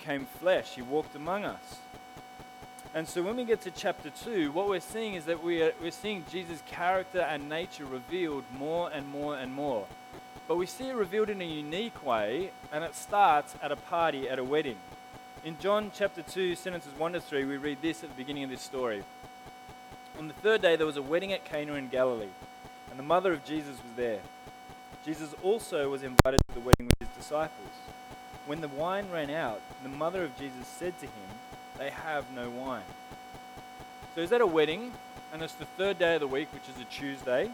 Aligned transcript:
became 0.00 0.26
flesh, 0.40 0.74
he 0.74 0.82
walked 0.82 1.14
among 1.14 1.44
us. 1.44 1.78
And 2.94 3.06
so 3.06 3.22
when 3.22 3.36
we 3.36 3.44
get 3.44 3.60
to 3.62 3.70
chapter 3.70 4.10
2, 4.24 4.50
what 4.50 4.68
we're 4.68 4.80
seeing 4.80 5.14
is 5.14 5.26
that 5.26 5.44
we 5.44 5.62
are, 5.62 5.72
we're 5.80 5.90
seeing 5.90 6.24
Jesus' 6.30 6.62
character 6.66 7.20
and 7.20 7.48
nature 7.48 7.84
revealed 7.84 8.44
more 8.58 8.90
and 8.90 9.06
more 9.08 9.36
and 9.36 9.52
more. 9.52 9.86
But 10.48 10.56
we 10.56 10.66
see 10.66 10.88
it 10.88 10.96
revealed 10.96 11.30
in 11.30 11.40
a 11.40 11.44
unique 11.44 12.04
way, 12.04 12.50
and 12.72 12.82
it 12.82 12.96
starts 12.96 13.54
at 13.62 13.70
a 13.70 13.76
party 13.76 14.28
at 14.28 14.40
a 14.40 14.44
wedding. 14.44 14.78
In 15.44 15.56
John 15.60 15.92
chapter 15.94 16.22
2, 16.22 16.56
sentences 16.56 16.92
1 16.98 17.12
to 17.12 17.20
3, 17.20 17.44
we 17.44 17.56
read 17.56 17.78
this 17.80 18.02
at 18.02 18.10
the 18.10 18.16
beginning 18.16 18.44
of 18.44 18.50
this 18.50 18.62
story. 18.62 19.04
On 20.18 20.26
the 20.26 20.34
third 20.34 20.62
day, 20.62 20.74
there 20.76 20.86
was 20.86 20.96
a 20.96 21.02
wedding 21.02 21.32
at 21.32 21.44
Cana 21.44 21.74
in 21.74 21.88
Galilee, 21.88 22.34
and 22.90 22.98
the 22.98 23.04
mother 23.04 23.32
of 23.32 23.44
Jesus 23.44 23.76
was 23.76 23.92
there. 23.96 24.20
Jesus 25.04 25.34
also 25.42 25.88
was 25.90 26.02
invited 26.02 26.40
to 26.48 26.54
the 26.54 26.60
wedding 26.60 26.88
with 26.88 27.08
his 27.08 27.16
disciples. 27.16 27.68
When 28.46 28.60
the 28.60 28.68
wine 28.68 29.10
ran 29.12 29.30
out, 29.30 29.60
the 29.82 29.88
mother 29.88 30.24
of 30.24 30.36
Jesus 30.38 30.66
said 30.66 30.98
to 31.00 31.06
him, 31.06 31.28
They 31.78 31.90
have 31.90 32.24
no 32.34 32.50
wine. 32.50 32.82
So 34.14 34.22
he's 34.22 34.32
at 34.32 34.40
a 34.40 34.46
wedding, 34.46 34.92
and 35.32 35.42
it's 35.42 35.54
the 35.54 35.66
third 35.76 35.98
day 35.98 36.14
of 36.14 36.20
the 36.20 36.26
week, 36.26 36.48
which 36.52 36.68
is 36.74 36.80
a 36.80 36.84
Tuesday. 36.86 37.50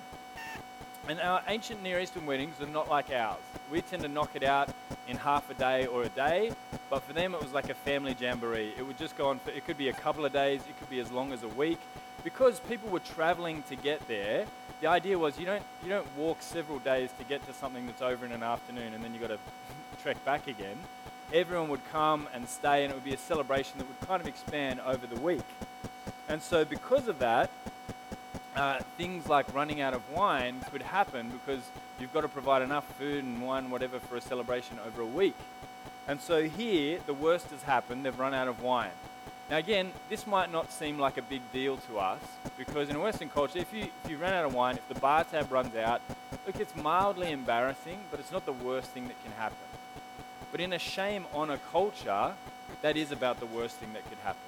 And 1.09 1.21
our 1.21 1.43
ancient 1.47 1.83
Near 1.83 2.01
Eastern 2.01 2.27
weddings 2.27 2.61
are 2.61 2.67
not 2.67 2.89
like 2.89 3.11
ours. 3.11 3.39
We 3.71 3.81
tend 3.81 4.03
to 4.03 4.09
knock 4.09 4.31
it 4.35 4.43
out 4.43 4.71
in 5.07 5.17
half 5.17 5.49
a 5.51 5.55
day 5.55 5.87
or 5.87 6.03
a 6.03 6.09
day, 6.09 6.51
but 6.91 7.03
for 7.03 7.13
them 7.13 7.35
it 7.35 7.41
was 7.41 7.53
like 7.53 7.69
a 7.69 7.75
family 7.75 8.17
jamboree. 8.19 8.73
It 8.77 8.87
would 8.87 8.99
just 8.99 9.17
go 9.17 9.29
on 9.29 9.39
for, 9.39 9.51
it 9.51 9.65
could 9.67 9.79
be 9.79 9.89
a 9.89 9.93
couple 9.93 10.25
of 10.25 10.33
days, 10.33 10.61
it 10.69 10.79
could 10.79 10.91
be 10.91 10.99
as 10.99 11.11
long 11.13 11.33
as 11.33 11.43
a 11.43 11.49
week. 11.49 11.79
Because 12.25 12.59
people 12.61 12.89
were 12.89 13.01
traveling 13.01 13.63
to 13.69 13.77
get 13.77 14.07
there, 14.09 14.47
the 14.87 14.93
idea 14.93 15.19
was 15.19 15.37
you 15.37 15.45
don't, 15.45 15.65
you 15.83 15.89
don't 15.89 16.07
walk 16.17 16.41
several 16.41 16.79
days 16.79 17.11
to 17.19 17.25
get 17.25 17.45
to 17.45 17.53
something 17.53 17.87
that's 17.87 18.03
over 18.03 18.25
in 18.25 18.31
an 18.31 18.45
afternoon 18.45 18.95
and 18.95 19.03
then 19.03 19.13
you've 19.13 19.21
got 19.21 19.35
to 19.35 19.39
trek 20.05 20.25
back 20.25 20.47
again. 20.47 20.77
Everyone 21.33 21.69
would 21.71 21.85
come 21.91 22.29
and 22.33 22.49
stay, 22.49 22.85
and 22.85 22.93
it 22.93 22.95
would 22.95 23.03
be 23.03 23.13
a 23.13 23.19
celebration 23.19 23.79
that 23.79 23.89
would 23.89 24.01
kind 24.07 24.23
of 24.23 24.29
expand 24.29 24.79
over 24.87 25.05
the 25.09 25.21
week. 25.21 25.43
And 26.29 26.41
so, 26.41 26.65
because 26.65 27.09
of 27.09 27.19
that, 27.19 27.51
uh, 28.55 28.79
things 28.97 29.29
like 29.29 29.53
running 29.53 29.81
out 29.81 29.93
of 29.93 30.09
wine 30.13 30.61
could 30.71 30.83
happen 30.83 31.31
because 31.31 31.63
you've 31.99 32.15
got 32.15 32.21
to 32.21 32.29
provide 32.29 32.63
enough 32.63 32.87
food 32.97 33.25
and 33.25 33.45
wine, 33.45 33.71
whatever, 33.71 33.99
for 33.99 34.15
a 34.15 34.21
celebration 34.21 34.79
over 34.87 35.03
a 35.03 35.07
week. 35.07 35.35
And 36.07 36.21
so 36.21 36.45
here, 36.45 37.01
the 37.07 37.15
worst 37.15 37.51
has 37.51 37.65
happened. 37.65 38.05
They've 38.05 38.17
run 38.17 38.35
out 38.35 38.47
of 38.47 38.63
wine. 38.63 38.93
Now, 39.49 39.59
again, 39.59 39.93
this 40.09 40.27
might 40.27 40.51
not 40.51 40.73
seem 40.73 40.99
like 40.99 41.19
a 41.19 41.23
big 41.23 41.41
deal 41.53 41.77
to 41.89 41.99
us 41.99 42.21
because 42.59 42.89
in 42.89 42.97
a 42.97 43.01
Western 43.01 43.29
culture, 43.29 43.61
if 43.61 43.73
you, 43.73 43.87
if 44.05 44.11
you 44.11 44.17
run 44.17 44.33
out 44.33 44.45
of 44.45 44.53
wine, 44.53 44.75
if 44.77 44.89
the 44.89 44.99
bar 44.99 45.23
tab 45.23 45.53
runs 45.53 45.77
out, 45.77 46.01
look, 46.47 46.59
it's 46.59 46.75
mildly 46.75 47.31
embarrassing, 47.31 48.01
but 48.11 48.19
it's 48.19 48.33
not 48.33 48.45
the 48.45 48.53
worst 48.53 48.91
thing 48.91 49.07
that 49.07 49.23
can 49.23 49.33
happen. 49.33 49.57
But 50.51 50.61
in 50.61 50.73
a 50.73 50.79
shame 50.79 51.27
honor 51.33 51.61
culture, 51.71 52.33
that 52.83 52.97
is 52.97 53.13
about 53.13 53.39
the 53.39 53.47
worst 53.47 53.77
thing 53.77 53.93
that 53.93 54.09
could 54.09 54.19
happen. 54.19 54.41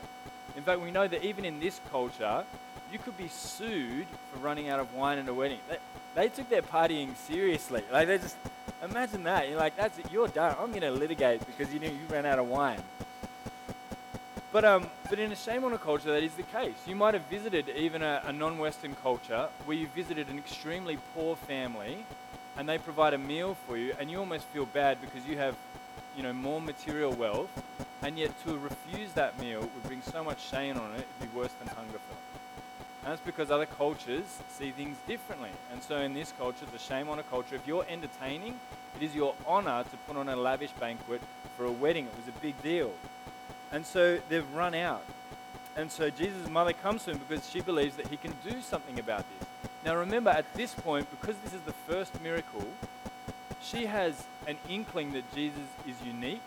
In 0.56 0.64
fact, 0.64 0.80
we 0.80 0.90
know 0.90 1.06
that 1.06 1.24
even 1.24 1.44
in 1.44 1.60
this 1.60 1.80
culture, 1.92 2.44
you 2.92 2.98
could 2.98 3.16
be 3.16 3.28
sued 3.28 4.06
for 4.32 4.40
running 4.40 4.68
out 4.68 4.80
of 4.80 4.92
wine 4.94 5.18
at 5.18 5.28
a 5.28 5.34
wedding. 5.34 5.58
They, 5.68 5.78
they 6.14 6.28
took 6.28 6.48
their 6.48 6.62
partying 6.62 7.14
seriously. 7.16 7.84
Like 7.92 8.08
they 8.08 8.18
just 8.18 8.36
imagine 8.82 9.22
that. 9.24 9.48
You're 9.48 9.58
like, 9.58 9.76
that's 9.76 9.96
it. 9.98 10.06
You're 10.10 10.26
done. 10.26 10.56
I'm 10.58 10.70
going 10.70 10.82
to 10.82 10.90
litigate 10.90 11.46
because 11.46 11.72
you 11.72 11.78
knew 11.78 11.88
you 11.88 12.06
ran 12.10 12.26
out 12.26 12.40
of 12.40 12.48
wine. 12.48 12.82
But, 14.50 14.64
um, 14.64 14.88
but 15.10 15.18
in 15.18 15.30
a 15.30 15.36
shame 15.36 15.64
honor 15.64 15.76
culture, 15.76 16.10
that 16.12 16.22
is 16.22 16.34
the 16.34 16.42
case. 16.42 16.76
You 16.86 16.96
might 16.96 17.12
have 17.14 17.24
visited 17.24 17.68
even 17.76 18.02
a, 18.02 18.22
a 18.24 18.32
non 18.32 18.58
Western 18.58 18.94
culture 18.96 19.48
where 19.66 19.76
you 19.76 19.86
visited 19.88 20.28
an 20.28 20.38
extremely 20.38 20.98
poor 21.14 21.36
family 21.36 22.04
and 22.56 22.68
they 22.68 22.78
provide 22.78 23.14
a 23.14 23.18
meal 23.18 23.56
for 23.66 23.76
you, 23.76 23.94
and 24.00 24.10
you 24.10 24.18
almost 24.18 24.44
feel 24.46 24.66
bad 24.66 25.00
because 25.00 25.24
you 25.28 25.36
have 25.36 25.54
you 26.16 26.24
know, 26.24 26.32
more 26.32 26.60
material 26.60 27.12
wealth, 27.12 27.50
and 28.02 28.18
yet 28.18 28.32
to 28.44 28.58
refuse 28.58 29.12
that 29.12 29.38
meal 29.38 29.60
would 29.60 29.82
bring 29.84 30.02
so 30.02 30.24
much 30.24 30.40
shame 30.50 30.76
on 30.76 30.90
it, 30.92 31.06
it'd 31.20 31.32
be 31.32 31.38
worse 31.38 31.52
than 31.60 31.68
hunger 31.68 31.92
for 31.92 32.14
them. 32.14 32.40
And 33.04 33.12
that's 33.12 33.20
because 33.20 33.52
other 33.52 33.66
cultures 33.66 34.24
see 34.50 34.72
things 34.72 34.96
differently. 35.06 35.50
And 35.70 35.80
so 35.80 35.98
in 35.98 36.14
this 36.14 36.32
culture, 36.36 36.66
the 36.72 36.80
shame 36.80 37.08
honor 37.08 37.22
culture, 37.30 37.54
if 37.54 37.64
you're 37.64 37.86
entertaining, 37.88 38.58
it 38.96 39.04
is 39.04 39.14
your 39.14 39.36
honor 39.46 39.84
to 39.84 39.96
put 40.08 40.16
on 40.16 40.28
a 40.28 40.34
lavish 40.34 40.72
banquet 40.80 41.20
for 41.56 41.64
a 41.66 41.72
wedding. 41.72 42.06
It 42.06 42.16
was 42.16 42.26
a 42.26 42.38
big 42.40 42.60
deal. 42.60 42.92
And 43.72 43.84
so 43.84 44.18
they've 44.28 44.50
run 44.54 44.74
out. 44.74 45.04
And 45.76 45.92
so 45.92 46.10
Jesus' 46.10 46.48
mother 46.48 46.72
comes 46.72 47.04
to 47.04 47.12
him 47.12 47.20
because 47.28 47.48
she 47.48 47.60
believes 47.60 47.96
that 47.96 48.08
he 48.08 48.16
can 48.16 48.34
do 48.44 48.60
something 48.60 48.98
about 48.98 49.24
this. 49.38 49.48
Now 49.84 49.96
remember, 49.96 50.30
at 50.30 50.52
this 50.54 50.74
point, 50.74 51.06
because 51.10 51.36
this 51.44 51.52
is 51.52 51.60
the 51.62 51.72
first 51.86 52.20
miracle, 52.20 52.66
she 53.62 53.86
has 53.86 54.24
an 54.46 54.56
inkling 54.68 55.12
that 55.12 55.32
Jesus 55.34 55.68
is 55.86 55.94
unique, 56.04 56.42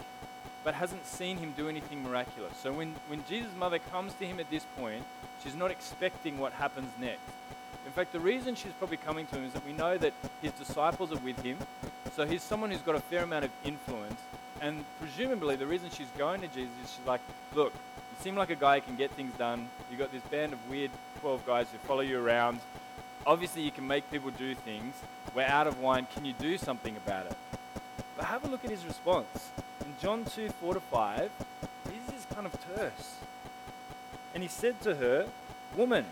but 0.63 0.73
hasn't 0.73 1.05
seen 1.05 1.37
him 1.37 1.53
do 1.55 1.69
anything 1.69 2.03
miraculous. 2.03 2.57
So 2.57 2.71
when, 2.73 2.93
when 3.07 3.23
Jesus' 3.27 3.55
mother 3.57 3.79
comes 3.79 4.13
to 4.15 4.25
him 4.25 4.39
at 4.39 4.49
this 4.49 4.65
point, 4.77 5.03
she's 5.43 5.55
not 5.55 5.71
expecting 5.71 6.37
what 6.37 6.53
happens 6.53 6.91
next. 6.99 7.21
In 7.85 7.91
fact, 7.91 8.11
the 8.11 8.19
reason 8.19 8.55
she's 8.55 8.73
probably 8.73 8.97
coming 8.97 9.25
to 9.27 9.35
him 9.35 9.45
is 9.45 9.53
that 9.53 9.65
we 9.65 9.73
know 9.73 9.97
that 9.97 10.13
his 10.41 10.51
disciples 10.53 11.11
are 11.11 11.19
with 11.19 11.41
him. 11.41 11.57
So 12.15 12.25
he's 12.25 12.43
someone 12.43 12.69
who's 12.69 12.81
got 12.81 12.95
a 12.95 12.99
fair 12.99 13.23
amount 13.23 13.45
of 13.45 13.51
influence. 13.63 14.19
And 14.61 14.85
presumably, 14.99 15.55
the 15.55 15.65
reason 15.65 15.89
she's 15.89 16.11
going 16.19 16.41
to 16.41 16.47
Jesus 16.47 16.69
is 16.83 16.91
she's 16.91 17.07
like, 17.07 17.21
look, 17.55 17.73
you 17.73 18.23
seem 18.23 18.35
like 18.35 18.51
a 18.51 18.55
guy 18.55 18.79
who 18.79 18.85
can 18.85 18.95
get 18.95 19.09
things 19.11 19.33
done. 19.35 19.67
You've 19.89 19.99
got 19.99 20.11
this 20.11 20.21
band 20.23 20.53
of 20.53 20.69
weird 20.69 20.91
12 21.19 21.45
guys 21.47 21.65
who 21.71 21.79
follow 21.79 22.01
you 22.01 22.23
around. 22.23 22.59
Obviously, 23.25 23.63
you 23.63 23.71
can 23.71 23.87
make 23.87 24.09
people 24.11 24.29
do 24.29 24.53
things. 24.53 24.93
We're 25.33 25.43
out 25.43 25.65
of 25.65 25.79
wine. 25.79 26.05
Can 26.13 26.25
you 26.25 26.33
do 26.33 26.59
something 26.59 26.95
about 26.97 27.25
it? 27.25 27.35
But 28.15 28.25
have 28.25 28.43
a 28.45 28.47
look 28.47 28.63
at 28.63 28.69
his 28.69 28.85
response. 28.85 29.49
In 29.83 29.95
John 29.99 30.25
2 30.25 30.49
4 30.49 30.75
to 30.75 30.79
5, 30.79 31.31
this 31.85 32.15
is 32.15 32.25
kind 32.33 32.45
of 32.45 32.53
terse. 32.75 33.15
And 34.35 34.43
he 34.43 34.49
said 34.49 34.79
to 34.81 34.95
her, 34.95 35.27
Woman, 35.75 36.05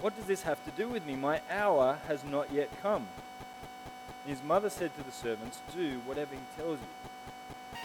what 0.00 0.16
does 0.16 0.26
this 0.26 0.42
have 0.42 0.64
to 0.64 0.70
do 0.70 0.88
with 0.88 1.04
me? 1.06 1.16
My 1.16 1.40
hour 1.50 1.98
has 2.06 2.22
not 2.24 2.52
yet 2.52 2.70
come. 2.80 3.06
And 4.24 4.30
his 4.30 4.42
mother 4.44 4.70
said 4.70 4.96
to 4.96 5.02
the 5.02 5.12
servants, 5.12 5.60
Do 5.74 6.00
whatever 6.06 6.34
he 6.34 6.40
tells 6.56 6.78
you. 6.78 7.10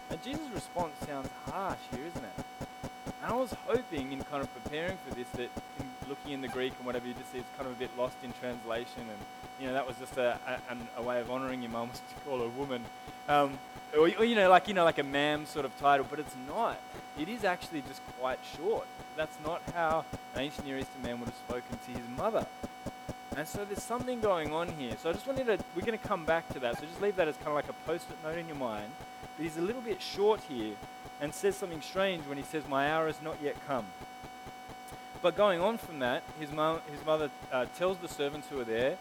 And 0.10 0.22
Jesus' 0.24 0.42
response 0.54 0.94
sounds 1.06 1.30
harsh 1.46 1.80
here, 1.92 2.06
isn't 2.06 2.24
it? 2.24 2.46
And 3.22 3.32
I 3.32 3.36
was 3.36 3.54
hoping 3.68 4.12
in 4.12 4.22
kind 4.24 4.44
of 4.44 4.64
preparing 4.64 4.98
for 5.08 5.14
this 5.14 5.28
that 5.34 5.50
in 5.80 5.86
looking 6.08 6.32
in 6.32 6.42
the 6.42 6.48
Greek 6.48 6.74
and 6.78 6.86
whatever 6.86 7.08
you 7.08 7.14
just 7.14 7.32
see, 7.32 7.38
it's 7.40 7.48
kind 7.58 7.70
of 7.70 7.76
a 7.76 7.80
bit 7.80 7.90
lost 7.98 8.16
in 8.24 8.34
translation. 8.40 9.02
And, 9.02 9.20
you 9.60 9.68
know, 9.68 9.74
that 9.74 9.88
was 9.88 9.98
just 9.98 10.18
a, 10.18 10.40
a, 10.48 11.00
a 11.00 11.02
way 11.02 11.20
of 11.22 11.30
honoring 11.30 11.62
your 11.62 11.72
mum 11.72 11.90
to 11.90 12.22
call 12.26 12.40
her 12.40 12.46
a 12.46 12.50
woman. 12.50 12.84
Um, 13.28 13.60
or, 13.94 14.10
or, 14.18 14.26
you 14.26 14.36
know, 14.36 14.50
like, 14.50 14.68
you 14.68 14.74
know, 14.74 14.84
like 14.84 15.00
a 15.00 15.04
ma'am 15.04 15.46
sort 15.46 15.66
of 15.66 15.78
title, 15.80 16.06
but 16.10 16.20
it's 16.20 16.36
not. 16.48 16.80
It 17.20 17.30
is 17.30 17.44
actually 17.44 17.82
just 17.88 18.02
quite 18.20 18.40
short. 18.58 18.88
That's 19.16 19.38
not 19.46 19.62
how 19.74 20.06
an 20.34 20.42
ancient 20.42 20.66
Near 20.66 20.78
Eastern 20.78 21.02
man 21.04 21.20
would 21.20 21.30
have 21.30 21.38
spoken 21.48 21.78
to 21.86 21.92
his 21.92 22.18
mother. 22.18 22.46
And 23.36 23.48
so 23.48 23.64
there's 23.66 23.84
something 23.84 24.20
going 24.22 24.54
on 24.54 24.70
here. 24.70 24.96
So 25.02 25.10
I 25.10 25.14
just 25.14 25.28
wanted 25.28 25.46
to, 25.46 25.60
we're 25.76 25.86
going 25.86 25.98
to 25.98 26.08
come 26.08 26.26
back 26.26 26.48
to 26.54 26.60
that. 26.60 26.80
So 26.80 26.86
just 26.86 27.02
leave 27.02 27.16
that 27.18 27.28
as 27.28 27.36
kind 27.38 27.50
of 27.50 27.56
like 27.56 27.70
a 27.70 27.74
post-it 27.86 28.18
note 28.24 28.38
in 28.38 28.48
your 28.48 28.58
mind. 28.58 28.92
But 29.40 29.46
he's 29.46 29.58
a 29.58 29.62
little 29.62 29.82
bit 29.82 30.02
short 30.02 30.42
here 30.50 30.74
and 31.22 31.34
says 31.34 31.56
something 31.56 31.80
strange 31.80 32.26
when 32.28 32.38
he 32.38 32.44
says, 32.44 32.68
My 32.68 32.92
hour 32.92 33.08
has 33.08 33.22
not 33.22 33.38
yet 33.42 33.56
come. 33.66 33.86
But 35.22 35.38
going 35.38 35.62
on 35.62 35.78
from 35.78 36.00
that, 36.00 36.24
his, 36.42 36.52
mom, 36.52 36.82
his 36.92 37.06
mother 37.06 37.32
uh, 37.50 37.66
tells 37.78 38.00
the 38.00 38.10
servants 38.10 38.50
who 38.50 38.60
are 38.60 38.66
there, 38.66 38.98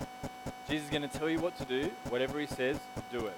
Jesus 0.69 0.85
is 0.85 0.91
going 0.91 1.03
to 1.03 1.19
tell 1.19 1.29
you 1.29 1.41
what 1.41 1.59
to 1.59 1.65
do. 1.65 1.91
Whatever 2.09 2.39
he 2.39 2.47
says, 2.47 2.79
do 3.11 3.27
it. 3.27 3.37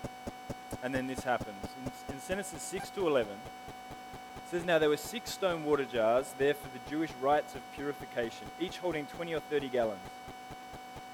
And 0.82 0.94
then 0.94 1.06
this 1.06 1.20
happens. 1.24 1.56
In, 1.82 2.14
in 2.14 2.20
Genesis 2.28 2.60
6 2.60 2.90
to 2.90 3.06
11, 3.06 3.32
it 3.32 4.50
says, 4.50 4.66
Now 4.66 4.78
there 4.78 4.90
were 4.90 4.98
six 4.98 5.30
stone 5.30 5.64
water 5.64 5.86
jars 5.86 6.34
there 6.36 6.52
for 6.52 6.68
the 6.68 6.90
Jewish 6.90 7.12
rites 7.22 7.54
of 7.54 7.62
purification, 7.74 8.46
each 8.60 8.76
holding 8.76 9.06
20 9.06 9.32
or 9.32 9.40
30 9.40 9.70
gallons. 9.70 10.00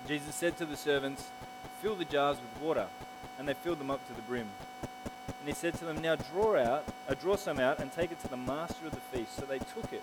Jesus 0.09 0.35
said 0.35 0.57
to 0.57 0.67
the 0.67 0.77
servants, 0.77 1.29
Fill 1.81 1.95
the 1.95 2.05
jars 2.05 2.39
with 2.39 2.61
water. 2.61 2.89
And 3.39 3.47
they 3.47 3.55
filled 3.55 3.79
them 3.79 3.93
up 3.93 4.05
to 4.09 4.15
the 4.15 4.23
brim. 4.23 4.49
And 5.47 5.55
he 5.55 5.61
said 5.61 5.75
to 5.75 5.85
them, 5.85 6.03
Now 6.03 6.17
draw 6.17 6.57
out, 6.57 6.85
uh, 7.09 7.15
draw 7.15 7.37
some 7.37 7.61
out 7.61 7.79
and 7.79 7.93
take 7.93 8.11
it 8.11 8.21
to 8.23 8.27
the 8.27 8.37
master 8.37 8.85
of 8.85 8.91
the 8.91 9.17
feast. 9.17 9.37
So 9.37 9.43
they 9.43 9.61
took 9.61 9.93
it. 9.93 10.03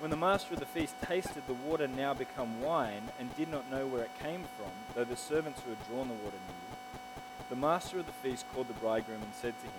When 0.00 0.10
the 0.10 0.18
master 0.18 0.52
of 0.52 0.60
the 0.60 0.66
feast 0.66 0.96
tasted 1.00 1.46
the 1.46 1.54
water 1.54 1.88
now 1.88 2.12
become 2.12 2.60
wine 2.60 3.08
and 3.18 3.34
did 3.38 3.50
not 3.50 3.70
know 3.70 3.86
where 3.86 4.02
it 4.02 4.10
came 4.22 4.44
from, 4.58 4.70
though 4.94 5.04
the 5.04 5.16
servants 5.16 5.62
who 5.62 5.70
had 5.70 5.88
drawn 5.88 6.08
the 6.08 6.14
water 6.22 6.36
knew, 6.36 6.76
the 7.48 7.56
master 7.56 8.00
of 8.00 8.04
the 8.04 8.12
feast 8.12 8.44
called 8.52 8.68
the 8.68 8.74
bridegroom 8.74 9.22
and 9.22 9.32
said 9.32 9.54
to 9.60 9.64
him, 9.64 9.72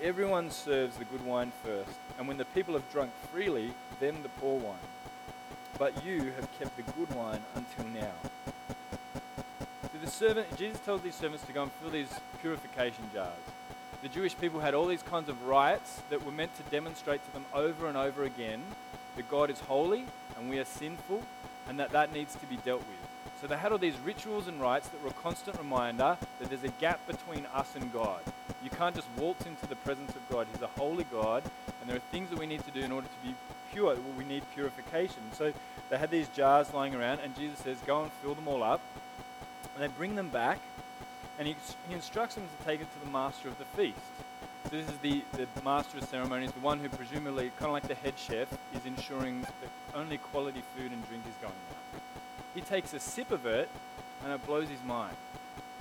Everyone 0.00 0.50
serves 0.50 0.96
the 0.96 1.04
good 1.04 1.26
wine 1.26 1.52
first, 1.62 1.98
and 2.18 2.26
when 2.26 2.38
the 2.38 2.46
people 2.46 2.72
have 2.72 2.90
drunk 2.90 3.10
freely, 3.30 3.74
then 4.00 4.22
the 4.22 4.30
poor 4.30 4.58
wine. 4.58 4.78
But 5.78 6.06
you 6.06 6.32
have 6.36 6.48
kept 6.58 6.74
the 6.78 6.90
good 6.92 7.14
wine 7.14 7.42
until 7.54 7.84
now. 7.92 8.14
So 9.92 9.98
the 10.02 10.10
servant, 10.10 10.56
Jesus 10.56 10.80
tells 10.86 11.02
these 11.02 11.14
servants 11.14 11.44
to 11.44 11.52
go 11.52 11.64
and 11.64 11.72
fill 11.72 11.90
these 11.90 12.08
purification 12.40 13.04
jars. 13.12 13.34
The 14.04 14.10
Jewish 14.10 14.36
people 14.36 14.60
had 14.60 14.74
all 14.74 14.84
these 14.84 15.02
kinds 15.02 15.30
of 15.30 15.46
rites 15.46 16.02
that 16.10 16.26
were 16.26 16.30
meant 16.30 16.54
to 16.58 16.62
demonstrate 16.64 17.24
to 17.24 17.32
them 17.32 17.46
over 17.54 17.88
and 17.88 17.96
over 17.96 18.24
again 18.24 18.60
that 19.16 19.30
God 19.30 19.48
is 19.48 19.60
holy 19.60 20.04
and 20.36 20.50
we 20.50 20.58
are 20.58 20.66
sinful 20.66 21.22
and 21.66 21.80
that 21.80 21.92
that 21.92 22.12
needs 22.12 22.34
to 22.34 22.44
be 22.44 22.58
dealt 22.58 22.80
with. 22.80 23.32
So 23.40 23.46
they 23.46 23.56
had 23.56 23.72
all 23.72 23.78
these 23.78 23.98
rituals 24.04 24.46
and 24.46 24.60
rites 24.60 24.88
that 24.88 25.02
were 25.02 25.08
a 25.08 25.22
constant 25.22 25.56
reminder 25.56 26.18
that 26.38 26.50
there's 26.50 26.64
a 26.64 26.68
gap 26.82 27.06
between 27.06 27.46
us 27.54 27.74
and 27.76 27.90
God. 27.94 28.20
You 28.62 28.68
can't 28.68 28.94
just 28.94 29.08
waltz 29.16 29.46
into 29.46 29.66
the 29.68 29.76
presence 29.76 30.14
of 30.14 30.28
God. 30.28 30.48
He's 30.52 30.60
a 30.60 30.66
holy 30.66 31.04
God, 31.04 31.42
and 31.80 31.88
there 31.88 31.96
are 31.96 32.10
things 32.12 32.28
that 32.28 32.38
we 32.38 32.44
need 32.44 32.62
to 32.66 32.70
do 32.72 32.80
in 32.80 32.92
order 32.92 33.06
to 33.06 33.26
be 33.26 33.34
pure. 33.72 33.96
We 34.18 34.24
need 34.24 34.42
purification. 34.54 35.22
So 35.32 35.54
they 35.88 35.96
had 35.96 36.10
these 36.10 36.28
jars 36.28 36.74
lying 36.74 36.94
around, 36.94 37.20
and 37.20 37.34
Jesus 37.38 37.58
says, 37.60 37.78
Go 37.86 38.02
and 38.02 38.12
fill 38.22 38.34
them 38.34 38.48
all 38.48 38.62
up. 38.62 38.82
And 39.74 39.82
they 39.82 39.88
bring 39.88 40.14
them 40.14 40.28
back, 40.28 40.60
and 41.38 41.48
he, 41.48 41.56
he 41.88 41.94
instructs 41.94 42.34
them 42.34 42.44
to 42.44 42.64
take 42.64 42.80
it 42.80 42.86
to 42.92 43.06
the 43.06 43.10
master 43.10 43.48
of 43.48 43.58
the 43.58 43.64
feast. 43.76 43.98
So 44.64 44.70
this 44.70 44.88
is 44.88 44.96
the, 44.98 45.22
the 45.32 45.46
master 45.62 45.98
of 45.98 46.04
ceremonies, 46.04 46.52
the 46.52 46.60
one 46.60 46.78
who 46.80 46.88
presumably, 46.88 47.50
kind 47.58 47.66
of 47.66 47.72
like 47.72 47.88
the 47.88 47.94
head 47.94 48.14
chef, 48.16 48.48
is 48.74 48.86
ensuring 48.86 49.42
that 49.42 49.70
only 49.94 50.18
quality 50.18 50.62
food 50.76 50.90
and 50.90 51.06
drink 51.08 51.22
is 51.28 51.34
going 51.40 51.52
out. 51.52 52.00
He 52.54 52.60
takes 52.60 52.94
a 52.94 53.00
sip 53.00 53.30
of 53.30 53.46
it, 53.46 53.68
and 54.24 54.32
it 54.32 54.46
blows 54.46 54.68
his 54.68 54.82
mind. 54.84 55.16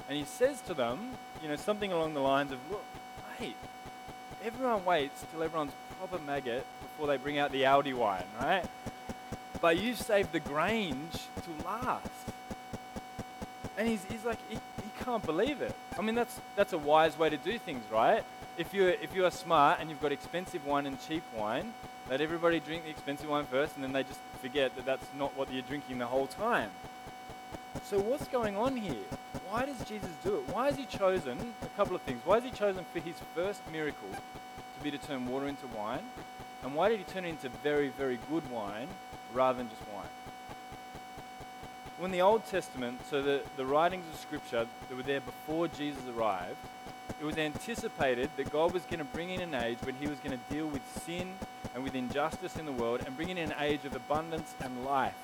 And 0.09 0.17
he 0.17 0.25
says 0.25 0.59
to 0.61 0.73
them, 0.73 1.11
you 1.41 1.47
know, 1.47 1.55
something 1.55 1.93
along 1.93 2.13
the 2.13 2.19
lines 2.19 2.51
of, 2.51 2.59
look, 2.69 2.83
mate, 3.39 3.55
everyone 4.43 4.83
waits 4.83 5.25
till 5.31 5.43
everyone's 5.43 5.71
proper 5.97 6.19
maggot 6.23 6.65
before 6.81 7.07
they 7.07 7.17
bring 7.17 7.37
out 7.37 7.51
the 7.51 7.63
Aldi 7.63 7.93
wine, 7.93 8.25
right? 8.39 8.65
But 9.61 9.79
you've 9.79 9.97
saved 9.97 10.33
the 10.33 10.41
Grange 10.41 11.13
to 11.13 11.65
last. 11.65 12.09
And 13.83 13.91
he's, 13.91 14.05
he's 14.05 14.23
like, 14.23 14.39
he, 14.47 14.55
he 14.55 15.03
can't 15.03 15.25
believe 15.25 15.61
it. 15.61 15.75
I 15.99 16.01
mean, 16.01 16.15
that's, 16.15 16.39
that's 16.55 16.71
a 16.71 16.77
wise 16.77 17.19
way 17.19 17.29
to 17.29 17.35
do 17.35 17.59
things, 17.59 17.83
right? 17.91 18.23
If 18.57 18.73
you're, 18.73 18.91
if 18.91 19.13
you 19.13 19.25
are 19.25 19.29
smart 19.29 19.81
and 19.81 19.89
you've 19.89 20.01
got 20.01 20.13
expensive 20.13 20.65
wine 20.65 20.85
and 20.85 20.97
cheap 21.05 21.21
wine, 21.35 21.73
let 22.09 22.21
everybody 22.21 22.61
drink 22.61 22.85
the 22.85 22.91
expensive 22.91 23.27
wine 23.27 23.45
first, 23.45 23.75
and 23.75 23.83
then 23.83 23.91
they 23.91 24.03
just 24.03 24.21
forget 24.41 24.73
that 24.77 24.85
that's 24.85 25.05
not 25.19 25.35
what 25.35 25.51
you're 25.51 25.63
drinking 25.63 25.97
the 25.97 26.05
whole 26.05 26.27
time. 26.27 26.69
So 27.83 27.99
what's 27.99 28.25
going 28.29 28.55
on 28.55 28.77
here? 28.77 29.03
Why 29.49 29.65
does 29.65 29.83
Jesus 29.85 30.11
do 30.23 30.37
it? 30.37 30.53
Why 30.53 30.67
has 30.67 30.77
he 30.77 30.85
chosen 30.85 31.37
a 31.61 31.67
couple 31.75 31.97
of 31.97 32.01
things? 32.03 32.21
Why 32.23 32.35
has 32.35 32.45
he 32.45 32.51
chosen 32.51 32.85
for 32.93 33.01
his 33.01 33.15
first 33.35 33.59
miracle 33.69 34.11
to 34.13 34.81
be 34.81 34.91
to 34.91 34.97
turn 34.97 35.27
water 35.27 35.49
into 35.49 35.67
wine? 35.75 36.05
And 36.63 36.73
why 36.73 36.87
did 36.87 36.99
he 36.99 37.03
turn 37.03 37.25
it 37.25 37.31
into 37.31 37.49
very, 37.61 37.89
very 37.89 38.17
good 38.31 38.49
wine 38.49 38.87
rather 39.33 39.57
than 39.57 39.67
just 39.67 39.81
wine? 39.92 39.92
When 42.03 42.11
the 42.11 42.21
Old 42.21 42.45
Testament, 42.47 42.99
so 43.09 43.21
the, 43.21 43.39
the 43.55 43.65
writings 43.65 44.03
of 44.13 44.19
Scripture 44.19 44.67
that 44.89 44.97
were 44.97 45.03
there 45.03 45.21
before 45.21 45.69
Jesus 45.69 46.03
arrived, 46.13 46.57
it 47.17 47.23
was 47.23 47.37
anticipated 47.37 48.29
that 48.35 48.51
God 48.51 48.73
was 48.73 48.83
going 48.83 48.99
to 48.99 49.05
bring 49.05 49.29
in 49.29 49.39
an 49.39 49.53
age 49.53 49.77
when 49.83 49.95
he 49.95 50.07
was 50.07 50.19
going 50.19 50.37
to 50.37 50.53
deal 50.53 50.67
with 50.67 50.81
sin 51.05 51.31
and 51.73 51.81
with 51.81 51.95
injustice 51.95 52.57
in 52.57 52.65
the 52.65 52.73
world 52.73 53.03
and 53.05 53.15
bring 53.15 53.29
in 53.29 53.37
an 53.37 53.53
age 53.57 53.85
of 53.85 53.95
abundance 53.95 54.53
and 54.59 54.83
life. 54.83 55.15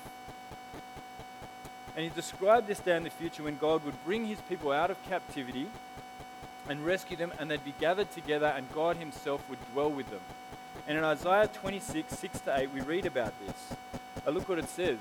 And 1.96 2.04
he 2.04 2.08
described 2.08 2.66
this 2.66 2.80
day 2.80 2.96
in 2.96 3.04
the 3.04 3.10
future 3.10 3.42
when 3.42 3.58
God 3.58 3.84
would 3.84 4.02
bring 4.06 4.24
his 4.24 4.40
people 4.48 4.72
out 4.72 4.90
of 4.90 4.96
captivity 5.06 5.66
and 6.66 6.86
rescue 6.86 7.18
them, 7.18 7.30
and 7.38 7.50
they'd 7.50 7.62
be 7.62 7.74
gathered 7.78 8.10
together, 8.12 8.54
and 8.56 8.72
God 8.72 8.96
himself 8.96 9.46
would 9.50 9.58
dwell 9.74 9.90
with 9.90 10.08
them. 10.08 10.22
And 10.88 10.96
in 10.96 11.04
Isaiah 11.04 11.46
26, 11.46 12.18
6 12.18 12.40
to 12.40 12.58
8, 12.58 12.72
we 12.72 12.80
read 12.80 13.04
about 13.04 13.34
this. 13.46 13.76
Uh, 14.26 14.30
look 14.30 14.48
what 14.48 14.58
it 14.58 14.70
says. 14.70 14.96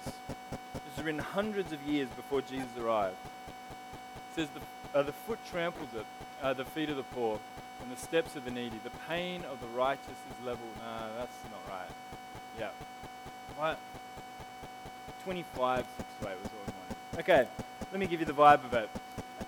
Was 0.99 1.05
written 1.05 1.21
hundreds 1.21 1.71
of 1.71 1.81
years 1.83 2.09
before 2.09 2.41
Jesus 2.41 2.67
arrived. 2.77 3.15
It 3.15 4.35
says, 4.35 4.47
The, 4.49 4.99
uh, 4.99 5.03
the 5.03 5.13
foot 5.13 5.39
tramples 5.49 5.87
it, 5.95 6.05
uh, 6.43 6.51
the 6.51 6.65
feet 6.65 6.89
of 6.89 6.97
the 6.97 7.03
poor, 7.03 7.39
and 7.81 7.89
the 7.89 7.95
steps 7.95 8.35
of 8.35 8.43
the 8.43 8.51
needy. 8.51 8.77
The 8.83 8.89
pain 9.07 9.45
of 9.49 9.61
the 9.61 9.67
righteous 9.67 10.09
is 10.09 10.45
level. 10.45 10.65
Nah, 10.83 11.07
that's 11.17 11.31
not 11.51 11.73
right. 11.73 11.87
Yeah. 12.59 12.71
What? 13.55 13.79
25, 15.23 15.85
6 15.85 16.09
to 16.21 16.27
8 16.27 16.35
was 16.43 16.51
what 16.51 16.51
I 16.67 16.71
wanted. 16.81 17.19
Okay, 17.21 17.47
let 17.93 17.99
me 18.01 18.05
give 18.05 18.19
you 18.19 18.25
the 18.25 18.33
vibe 18.33 18.65
of 18.65 18.73
it. 18.73 18.89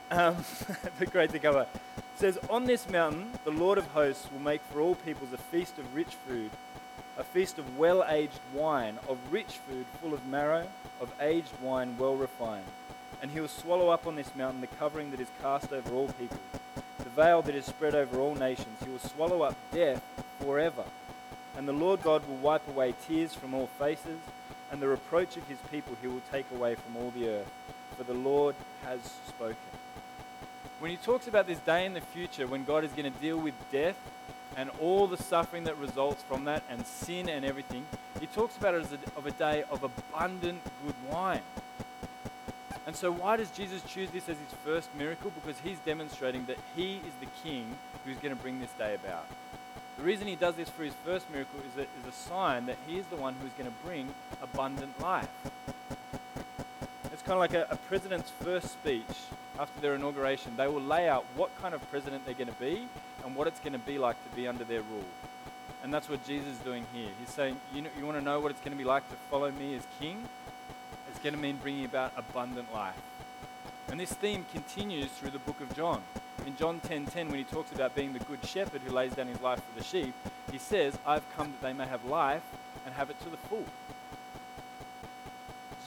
Um, 0.10 0.38
but 1.00 1.12
great 1.12 1.32
to 1.32 1.40
cover. 1.40 1.66
It 1.98 2.04
says, 2.16 2.40
On 2.50 2.64
this 2.64 2.90
mountain, 2.90 3.30
the 3.44 3.52
Lord 3.52 3.78
of 3.78 3.88
hosts 3.88 4.28
will 4.32 4.40
make 4.40 4.62
for 4.72 4.80
all 4.80 4.96
peoples 4.96 5.34
a 5.34 5.38
feast 5.38 5.78
of 5.80 5.96
rich 5.96 6.16
food, 6.28 6.52
a 7.18 7.26
feast 7.26 7.58
of 7.60 7.78
well 7.78 8.06
aged 8.08 8.40
wine, 8.54 9.00
of 9.10 9.18
rich 9.32 9.60
food 9.68 9.86
full 10.02 10.14
of 10.14 10.26
marrow, 10.28 10.68
of 11.02 11.12
aged 11.20 11.52
wine 11.62 11.98
well 11.98 12.16
refined. 12.16 12.66
And 13.22 13.32
he 13.32 13.42
will 13.42 13.48
swallow 13.48 13.90
up 13.90 14.08
on 14.08 14.16
this 14.16 14.34
mountain 14.36 14.62
the 14.62 14.68
covering 14.68 15.12
that 15.12 15.20
is 15.20 15.28
cast 15.42 15.74
over 15.74 15.94
all 15.94 16.08
peoples 16.14 16.40
the 17.04 17.10
veil 17.10 17.42
that 17.42 17.56
is 17.56 17.66
spread 17.66 17.96
over 17.96 18.20
all 18.20 18.36
nations. 18.36 18.78
He 18.84 18.90
will 18.90 19.00
swallow 19.00 19.42
up 19.42 19.56
death 19.72 20.02
forever. 20.40 20.84
And 21.58 21.68
the 21.68 21.74
Lord 21.74 22.02
God 22.04 22.28
will 22.28 22.38
wipe 22.38 22.68
away 22.68 22.94
tears 23.08 23.34
from 23.34 23.54
all 23.54 23.68
faces, 23.80 24.20
and 24.72 24.82
the 24.82 24.88
reproach 24.88 25.36
of 25.38 25.48
his 25.48 25.58
people 25.70 25.98
he 26.02 26.08
will 26.08 26.22
take 26.32 26.46
away 26.52 26.76
from 26.76 26.96
all 26.96 27.12
the 27.12 27.28
earth. 27.28 27.52
For 27.98 28.04
the 28.04 28.14
Lord 28.14 28.56
has 28.84 29.00
spoken. 29.28 29.58
When 30.80 30.92
he 30.92 30.98
talks 30.98 31.28
about 31.28 31.48
this 31.48 31.60
day 31.60 31.86
in 31.86 31.94
the 31.94 32.02
future 32.02 32.48
when 32.48 32.64
God 32.64 32.84
is 32.84 32.92
going 32.92 33.12
to 33.12 33.20
deal 33.20 33.38
with 33.38 33.54
death 33.72 33.98
and 34.58 34.70
all 34.80 35.08
the 35.08 35.18
suffering 35.18 35.64
that 35.64 35.78
results 35.78 36.24
from 36.24 36.46
that 36.46 36.64
and 36.70 36.86
sin 36.86 37.30
and 37.30 37.46
everything, 37.46 37.86
he 38.20 38.28
talks 38.28 38.58
about 38.58 38.76
it 38.76 38.84
as 38.84 38.94
a, 38.94 38.98
of 39.18 39.26
a 39.26 39.32
day 39.32 39.64
of 39.72 39.84
abundant 39.84 40.62
good 40.86 40.96
wine. 41.10 41.42
And 42.88 42.96
so, 42.96 43.12
why 43.12 43.38
does 43.38 43.52
Jesus 43.52 43.82
choose 43.84 44.10
this 44.10 44.24
as 44.28 44.38
his 44.38 44.54
first 44.66 44.90
miracle? 44.96 45.32
Because 45.32 45.60
he's 45.64 45.78
demonstrating 45.80 46.46
that 46.48 46.58
he 46.76 46.96
is 46.96 47.14
the 47.20 47.28
king 47.44 47.76
who's 48.06 48.18
going 48.18 48.36
to 48.36 48.42
bring 48.42 48.60
this 48.60 48.72
day 48.72 48.96
about. 48.96 49.28
The 49.98 50.04
reason 50.04 50.28
he 50.28 50.36
does 50.36 50.56
this 50.56 50.70
for 50.70 50.84
his 50.84 50.94
first 51.06 51.30
miracle 51.32 51.60
is 51.60 51.78
a, 51.78 51.82
is 51.82 52.08
a 52.10 52.12
sign 52.12 52.66
that 52.66 52.78
he 52.88 52.98
is 52.98 53.06
the 53.08 53.18
one 53.18 53.36
who's 53.42 53.52
going 53.52 53.70
to 53.70 53.88
bring 53.88 54.10
abundant 54.42 55.00
life. 55.00 55.30
Kind 57.32 57.42
of 57.46 57.50
like 57.50 57.70
a, 57.70 57.74
a 57.74 57.78
president's 57.88 58.30
first 58.42 58.74
speech 58.74 59.06
after 59.58 59.80
their 59.80 59.96
inauguration. 59.96 60.52
They 60.58 60.68
will 60.68 60.82
lay 60.82 61.08
out 61.08 61.24
what 61.38 61.50
kind 61.62 61.74
of 61.74 61.90
president 61.90 62.26
they're 62.26 62.34
going 62.34 62.50
to 62.50 62.60
be 62.60 62.90
and 63.24 63.38
what 63.38 63.48
it's 63.48 63.62
going 63.62 63.72
to 63.72 63.80
be 63.80 63.98
like 63.98 64.18
to 64.30 64.36
be 64.36 64.50
under 64.50 64.66
their 64.66 64.82
rule. 64.82 65.06
And 65.82 65.94
that's 65.94 66.10
what 66.10 66.28
Jesus 66.28 66.50
is 66.50 66.58
doing 66.58 66.86
here. 66.94 67.08
He's 67.22 67.30
saying, 67.30 67.56
you, 67.74 67.84
know, 67.84 67.90
you 67.98 68.06
want 68.06 68.18
to 68.18 68.22
know 68.22 68.42
what 68.42 68.52
it's 68.52 68.60
going 68.60 68.74
to 68.74 68.78
be 68.78 68.84
like 68.84 69.10
to 69.10 69.16
follow 69.30 69.50
me 69.50 69.76
as 69.76 69.84
king? 69.98 70.28
It's 71.10 71.20
going 71.20 71.34
to 71.34 71.40
mean 71.40 71.56
bringing 71.56 71.86
about 71.86 72.12
abundant 72.18 72.68
life. 72.74 73.00
And 73.88 73.98
this 73.98 74.12
theme 74.12 74.46
continues 74.52 75.10
through 75.12 75.32
the 75.32 75.40
book 75.40 75.62
of 75.62 75.74
John. 75.74 76.02
In 76.46 76.58
John 76.58 76.82
10:10, 76.82 76.88
10, 76.90 77.06
10, 77.06 77.28
when 77.30 77.38
he 77.38 77.46
talks 77.46 77.72
about 77.72 77.96
being 77.96 78.12
the 78.12 78.20
good 78.20 78.46
shepherd 78.46 78.82
who 78.82 78.92
lays 78.92 79.14
down 79.14 79.28
his 79.28 79.40
life 79.40 79.62
for 79.72 79.80
the 79.80 79.86
sheep, 79.86 80.14
he 80.52 80.58
says, 80.58 81.00
I've 81.06 81.24
come 81.38 81.54
that 81.54 81.66
they 81.66 81.72
may 81.72 81.86
have 81.86 82.04
life 82.04 82.44
and 82.86 82.94
have 82.94 83.10
it 83.10 83.18
to 83.22 83.30
the 83.30 83.38
full. 83.38 83.64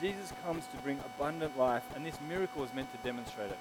Jesus 0.01 0.33
comes 0.43 0.65
to 0.67 0.77
bring 0.77 0.99
abundant 1.05 1.57
life, 1.57 1.83
and 1.95 2.05
this 2.05 2.17
miracle 2.27 2.63
is 2.63 2.73
meant 2.73 2.91
to 2.91 2.97
demonstrate 3.07 3.51
it. 3.51 3.57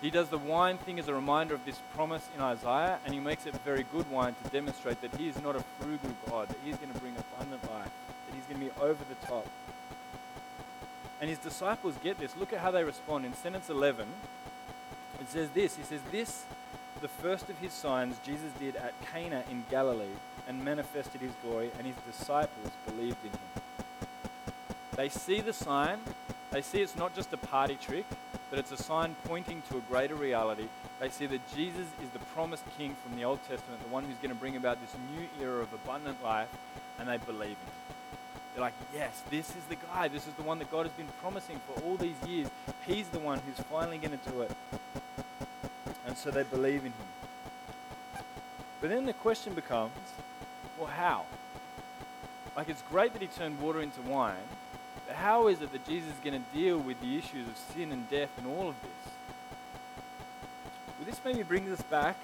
He 0.00 0.10
does 0.10 0.28
the 0.28 0.38
wine 0.38 0.78
thing 0.78 0.98
as 0.98 1.08
a 1.08 1.14
reminder 1.14 1.54
of 1.54 1.64
this 1.64 1.78
promise 1.94 2.28
in 2.34 2.42
Isaiah, 2.42 2.98
and 3.04 3.14
he 3.14 3.20
makes 3.20 3.46
it 3.46 3.54
very 3.64 3.84
good 3.92 4.10
wine 4.10 4.34
to 4.42 4.50
demonstrate 4.50 5.00
that 5.00 5.14
he 5.16 5.28
is 5.28 5.40
not 5.42 5.56
a 5.56 5.64
frugal 5.80 6.10
God, 6.28 6.48
that 6.48 6.58
he 6.64 6.70
is 6.70 6.76
going 6.76 6.92
to 6.92 6.98
bring 6.98 7.14
abundant 7.16 7.62
life, 7.70 7.90
that 8.26 8.34
he's 8.34 8.44
going 8.44 8.60
to 8.60 8.66
be 8.66 8.80
over 8.82 9.02
the 9.08 9.26
top. 9.26 9.46
And 11.20 11.30
his 11.30 11.38
disciples 11.38 11.94
get 12.02 12.18
this. 12.18 12.36
Look 12.36 12.52
at 12.52 12.58
how 12.58 12.70
they 12.70 12.84
respond. 12.84 13.24
In 13.24 13.34
sentence 13.34 13.70
11, 13.70 14.06
it 15.20 15.30
says 15.30 15.48
this 15.50 15.76
He 15.76 15.82
says, 15.82 16.00
This, 16.10 16.44
the 17.00 17.08
first 17.08 17.48
of 17.48 17.56
his 17.58 17.72
signs 17.72 18.16
Jesus 18.26 18.50
did 18.58 18.76
at 18.76 18.92
Cana 19.10 19.42
in 19.50 19.64
Galilee, 19.70 20.18
and 20.46 20.62
manifested 20.62 21.20
his 21.20 21.32
glory, 21.42 21.70
and 21.78 21.86
his 21.86 21.96
disciples 22.06 22.72
believed 22.86 23.24
in 23.24 23.30
him. 23.30 23.53
They 24.96 25.08
see 25.08 25.40
the 25.40 25.52
sign, 25.52 25.98
they 26.50 26.62
see 26.62 26.80
it's 26.80 26.96
not 26.96 27.14
just 27.14 27.32
a 27.32 27.36
party 27.36 27.76
trick, 27.80 28.06
but 28.50 28.58
it's 28.58 28.70
a 28.70 28.76
sign 28.76 29.16
pointing 29.24 29.62
to 29.70 29.78
a 29.78 29.80
greater 29.80 30.14
reality. 30.14 30.68
They 31.00 31.08
see 31.08 31.26
that 31.26 31.40
Jesus 31.54 31.86
is 32.02 32.10
the 32.12 32.20
promised 32.34 32.62
king 32.78 32.94
from 33.02 33.16
the 33.16 33.24
Old 33.24 33.40
Testament, 33.48 33.82
the 33.82 33.92
one 33.92 34.04
who's 34.04 34.16
going 34.16 34.30
to 34.30 34.40
bring 34.40 34.56
about 34.56 34.78
this 34.80 34.94
new 35.16 35.44
era 35.44 35.62
of 35.62 35.72
abundant 35.72 36.22
life, 36.22 36.48
and 36.98 37.08
they 37.08 37.16
believe 37.16 37.42
in 37.42 37.48
him. 37.48 37.74
They're 38.54 38.62
like, 38.62 38.74
yes, 38.94 39.20
this 39.30 39.50
is 39.50 39.64
the 39.68 39.74
guy. 39.74 40.06
This 40.06 40.28
is 40.28 40.34
the 40.34 40.44
one 40.44 40.60
that 40.60 40.70
God 40.70 40.86
has 40.86 40.92
been 40.92 41.08
promising 41.20 41.60
for 41.66 41.82
all 41.82 41.96
these 41.96 42.14
years. 42.24 42.48
He's 42.86 43.08
the 43.08 43.18
one 43.18 43.40
who's 43.40 43.58
finally 43.66 43.98
going 43.98 44.16
to 44.16 44.30
do 44.30 44.42
it. 44.42 44.52
And 46.06 46.16
so 46.16 46.30
they 46.30 46.44
believe 46.44 46.80
in 46.80 46.92
him. 46.92 47.08
But 48.80 48.90
then 48.90 49.06
the 49.06 49.12
question 49.12 49.54
becomes, 49.54 49.92
well, 50.78 50.86
how? 50.86 51.24
Like, 52.56 52.68
it's 52.68 52.82
great 52.82 53.12
that 53.14 53.22
he 53.22 53.26
turned 53.26 53.60
water 53.60 53.80
into 53.80 54.00
wine, 54.02 54.36
how 55.14 55.48
is 55.48 55.62
it 55.62 55.72
that 55.72 55.86
Jesus 55.86 56.10
is 56.10 56.18
going 56.22 56.42
to 56.42 56.56
deal 56.58 56.78
with 56.78 57.00
the 57.00 57.16
issues 57.16 57.46
of 57.46 57.56
sin 57.74 57.92
and 57.92 58.08
death 58.10 58.30
and 58.38 58.46
all 58.46 58.68
of 58.68 58.74
this? 58.82 59.12
Well, 60.98 61.06
this 61.06 61.20
maybe 61.24 61.42
brings 61.42 61.70
us 61.70 61.82
back 61.82 62.22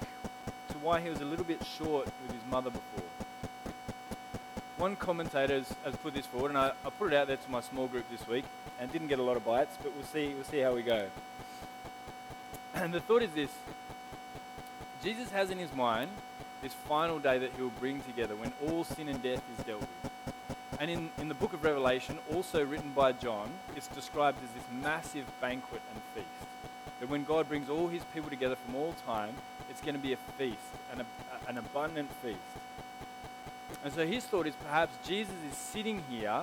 to 0.69 0.77
why 0.77 1.01
he 1.01 1.09
was 1.09 1.21
a 1.21 1.25
little 1.25 1.45
bit 1.45 1.65
short 1.65 2.05
with 2.05 2.31
his 2.31 2.45
mother 2.49 2.69
before 2.69 3.03
one 4.81 4.95
commentator 4.95 5.53
has, 5.53 5.71
has, 5.85 5.95
put 5.97 6.15
this 6.15 6.25
forward, 6.25 6.49
and 6.49 6.57
I, 6.57 6.71
I 6.83 6.89
put 6.89 7.13
it 7.13 7.15
out 7.15 7.27
there 7.27 7.37
to 7.37 7.51
my 7.51 7.61
small 7.61 7.85
group 7.85 8.03
this 8.09 8.27
week, 8.27 8.45
and 8.79 8.91
didn't 8.91 9.09
get 9.09 9.19
a 9.19 9.23
lot 9.23 9.37
of 9.37 9.45
bites, 9.45 9.77
but 9.81 9.93
we'll 9.95 10.05
see, 10.05 10.33
we'll 10.33 10.43
see 10.43 10.57
how 10.57 10.73
we 10.73 10.81
go. 10.81 11.07
And 12.73 12.93
the 12.93 13.01
thought 13.01 13.21
is 13.21 13.31
this 13.31 13.51
Jesus 15.03 15.29
has 15.31 15.51
in 15.51 15.57
his 15.59 15.73
mind 15.73 16.09
this 16.63 16.73
final 16.73 17.19
day 17.19 17.37
that 17.37 17.51
he 17.55 17.61
will 17.61 17.69
bring 17.81 18.01
together 18.01 18.33
when 18.35 18.53
all 18.65 18.83
sin 18.83 19.09
and 19.09 19.21
death 19.21 19.43
is 19.57 19.65
dealt 19.65 19.81
with. 19.81 20.10
And 20.81 20.89
in, 20.89 21.09
in 21.19 21.27
the 21.27 21.35
book 21.35 21.53
of 21.53 21.63
Revelation, 21.63 22.17
also 22.33 22.65
written 22.65 22.89
by 22.95 23.11
John, 23.11 23.51
it's 23.75 23.85
described 23.85 24.39
as 24.43 24.49
this 24.49 24.63
massive 24.81 25.25
banquet 25.39 25.79
and 25.93 26.01
feast. 26.15 26.49
That 26.99 27.07
when 27.07 27.23
God 27.23 27.47
brings 27.47 27.69
all 27.69 27.87
his 27.87 28.03
people 28.15 28.31
together 28.31 28.55
from 28.55 28.75
all 28.75 28.95
time, 29.05 29.35
it's 29.69 29.79
going 29.79 29.93
to 29.93 30.01
be 30.01 30.13
a 30.13 30.17
feast, 30.39 30.57
an, 30.91 31.05
an 31.47 31.59
abundant 31.59 32.09
feast. 32.23 32.39
And 33.83 33.93
so 33.93 34.07
his 34.07 34.25
thought 34.25 34.47
is 34.47 34.55
perhaps 34.55 34.95
Jesus 35.07 35.35
is 35.51 35.55
sitting 35.55 36.01
here 36.09 36.41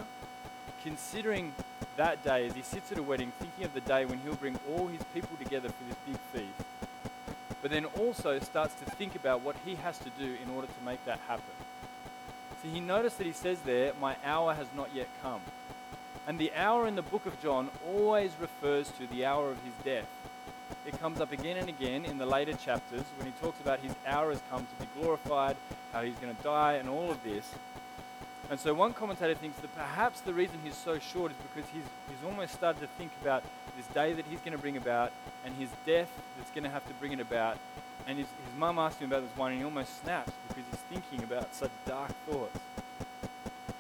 considering 0.85 1.53
that 1.97 2.23
day 2.23 2.47
as 2.47 2.55
he 2.55 2.63
sits 2.63 2.93
at 2.93 2.99
a 2.99 3.03
wedding, 3.03 3.33
thinking 3.41 3.65
of 3.65 3.75
the 3.75 3.81
day 3.81 4.05
when 4.05 4.21
he'll 4.21 4.37
bring 4.37 4.57
all 4.71 4.87
his 4.87 5.03
people 5.13 5.37
together 5.43 5.69
for 5.69 5.85
this 5.89 5.97
big 6.07 6.17
feast, 6.33 6.69
but 7.61 7.73
then 7.73 7.87
also 7.99 8.39
starts 8.39 8.75
to 8.75 8.85
think 8.93 9.17
about 9.17 9.41
what 9.41 9.57
he 9.65 9.75
has 9.75 9.99
to 9.99 10.11
do 10.11 10.37
in 10.41 10.49
order 10.55 10.69
to 10.69 10.85
make 10.85 11.05
that 11.07 11.19
happen. 11.27 11.48
See, 12.69 12.75
he 12.75 12.81
noticed 12.81 13.19
that 13.19 13.27
he 13.27 13.33
says 13.33 13.61
there, 13.61 13.93
My 14.01 14.17
hour 14.25 14.55
has 14.55 14.67
not 14.77 14.89
yet 14.95 15.09
come. 15.23 15.41
And 16.27 16.39
the 16.39 16.53
hour 16.55 16.87
in 16.87 16.97
the 16.97 17.03
book 17.03 17.25
of 17.25 17.41
John 17.43 17.71
always 17.87 18.31
refers 18.41 18.91
to 18.93 19.07
the 19.07 19.25
hour 19.25 19.51
of 19.51 19.63
his 19.63 19.73
death. 19.85 20.07
It 20.87 20.99
comes 21.01 21.21
up 21.21 21.33
again 21.33 21.57
and 21.57 21.69
again 21.69 22.05
in 22.05 22.19
the 22.19 22.27
later 22.27 22.53
chapters 22.53 23.05
when 23.17 23.27
he 23.27 23.33
talks 23.41 23.61
about 23.61 23.81
his 23.81 23.95
hour 24.07 24.31
has 24.31 24.43
come 24.51 24.67
to 24.67 24.85
be 24.85 24.91
glorified, 25.01 25.57
how 25.93 26.03
he's 26.03 26.17
going 26.17 26.35
to 26.35 26.43
die, 26.43 26.75
and 26.75 26.89
all 26.89 27.11
of 27.11 27.23
this. 27.25 27.51
And 28.51 28.61
so 28.61 28.75
one 28.75 28.93
commentator 28.93 29.35
thinks 29.35 29.59
that 29.61 29.75
perhaps 29.75 30.21
the 30.21 30.35
reason 30.35 30.59
he's 30.63 30.77
so 30.77 30.99
short 30.99 31.33
is 31.33 31.39
because 31.39 31.71
he's, 31.71 31.85
he's 32.09 32.25
almost 32.27 32.53
started 32.53 32.81
to 32.81 32.87
think 32.99 33.13
about 33.23 33.45
this 33.77 33.87
day 33.89 34.13
that 34.13 34.27
he's 34.27 34.41
going 34.41 34.53
to 34.53 34.59
bring 34.59 34.77
about 34.77 35.13
and 35.45 35.55
his 35.55 35.69
death 35.87 36.11
that's 36.37 36.51
going 36.51 36.65
to 36.65 36.71
have 36.71 36.87
to 36.89 36.95
bring 36.95 37.13
it 37.13 37.21
about. 37.21 37.59
And 38.07 38.19
his, 38.19 38.27
his 38.27 38.59
mum 38.59 38.79
asked 38.79 39.01
him 39.01 39.11
about 39.11 39.23
this 39.23 39.37
one 39.37 39.53
and 39.53 39.61
he 39.61 39.65
almost 39.65 40.03
snaps 40.03 40.33
he's 40.71 40.81
thinking 41.01 41.25
about 41.25 41.55
such 41.55 41.71
dark 41.87 42.13
thoughts. 42.27 42.59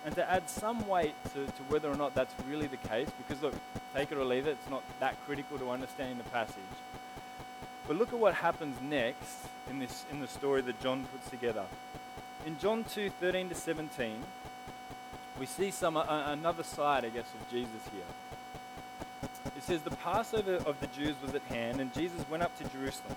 And 0.05 0.15
to 0.15 0.31
add 0.31 0.49
some 0.49 0.87
weight 0.89 1.15
to, 1.35 1.45
to 1.45 1.63
whether 1.69 1.91
or 1.91 1.97
not 1.97 2.15
that's 2.15 2.33
really 2.49 2.67
the 2.67 2.77
case, 2.77 3.09
because 3.19 3.43
look, 3.43 3.55
take 3.95 4.11
it 4.11 4.17
or 4.17 4.25
leave 4.25 4.47
it, 4.47 4.57
it's 4.61 4.71
not 4.71 4.83
that 5.01 5.17
critical 5.27 5.59
to 5.59 5.71
understanding 5.71 6.19
the 6.19 6.25
passage. 6.25 6.55
But 7.87 7.97
look 7.97 8.13
at 8.13 8.19
what 8.19 8.35
happens 8.35 8.77
next 8.83 9.39
in, 9.69 9.79
this, 9.79 10.05
in 10.11 10.21
the 10.21 10.29
story 10.29 10.63
that 10.63 10.81
John 10.83 11.05
puts 11.13 11.29
together. 11.31 11.65
In 12.47 12.59
John 12.59 12.85
2 12.85 13.11
13 13.11 13.49
to 13.49 13.55
17, 13.55 14.23
we 15.39 15.47
see 15.47 15.71
some 15.71 15.97
uh, 15.97 16.05
another 16.09 16.63
side, 16.63 17.05
I 17.05 17.09
guess, 17.09 17.27
of 17.41 17.51
Jesus 17.51 17.83
here. 17.93 19.51
It 19.57 19.63
says 19.63 19.83
the 19.83 19.91
Passover 19.91 20.55
of 20.55 20.79
the 20.81 20.87
Jews 20.89 21.15
was 21.23 21.35
at 21.35 21.43
hand, 21.43 21.81
and 21.81 21.93
Jesus 21.95 22.25
went 22.31 22.43
up 22.43 22.57
to 22.59 22.65
Jerusalem. 22.69 23.17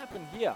Happened 0.00 0.28
here? 0.32 0.54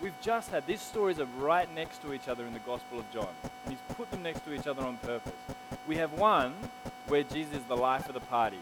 We've 0.00 0.20
just 0.20 0.52
had 0.52 0.64
these 0.64 0.80
stories 0.80 1.18
are 1.18 1.26
right 1.40 1.68
next 1.74 2.00
to 2.02 2.12
each 2.12 2.28
other 2.28 2.46
in 2.46 2.52
the 2.52 2.60
Gospel 2.60 3.00
of 3.00 3.10
John, 3.10 3.26
and 3.42 3.74
he's 3.74 3.96
put 3.96 4.08
them 4.12 4.22
next 4.22 4.44
to 4.44 4.54
each 4.54 4.68
other 4.68 4.84
on 4.84 4.98
purpose. 4.98 5.32
We 5.88 5.96
have 5.96 6.12
one 6.12 6.54
where 7.08 7.24
Jesus 7.24 7.54
is 7.54 7.64
the 7.64 7.76
life 7.76 8.06
of 8.06 8.14
the 8.14 8.20
party. 8.20 8.60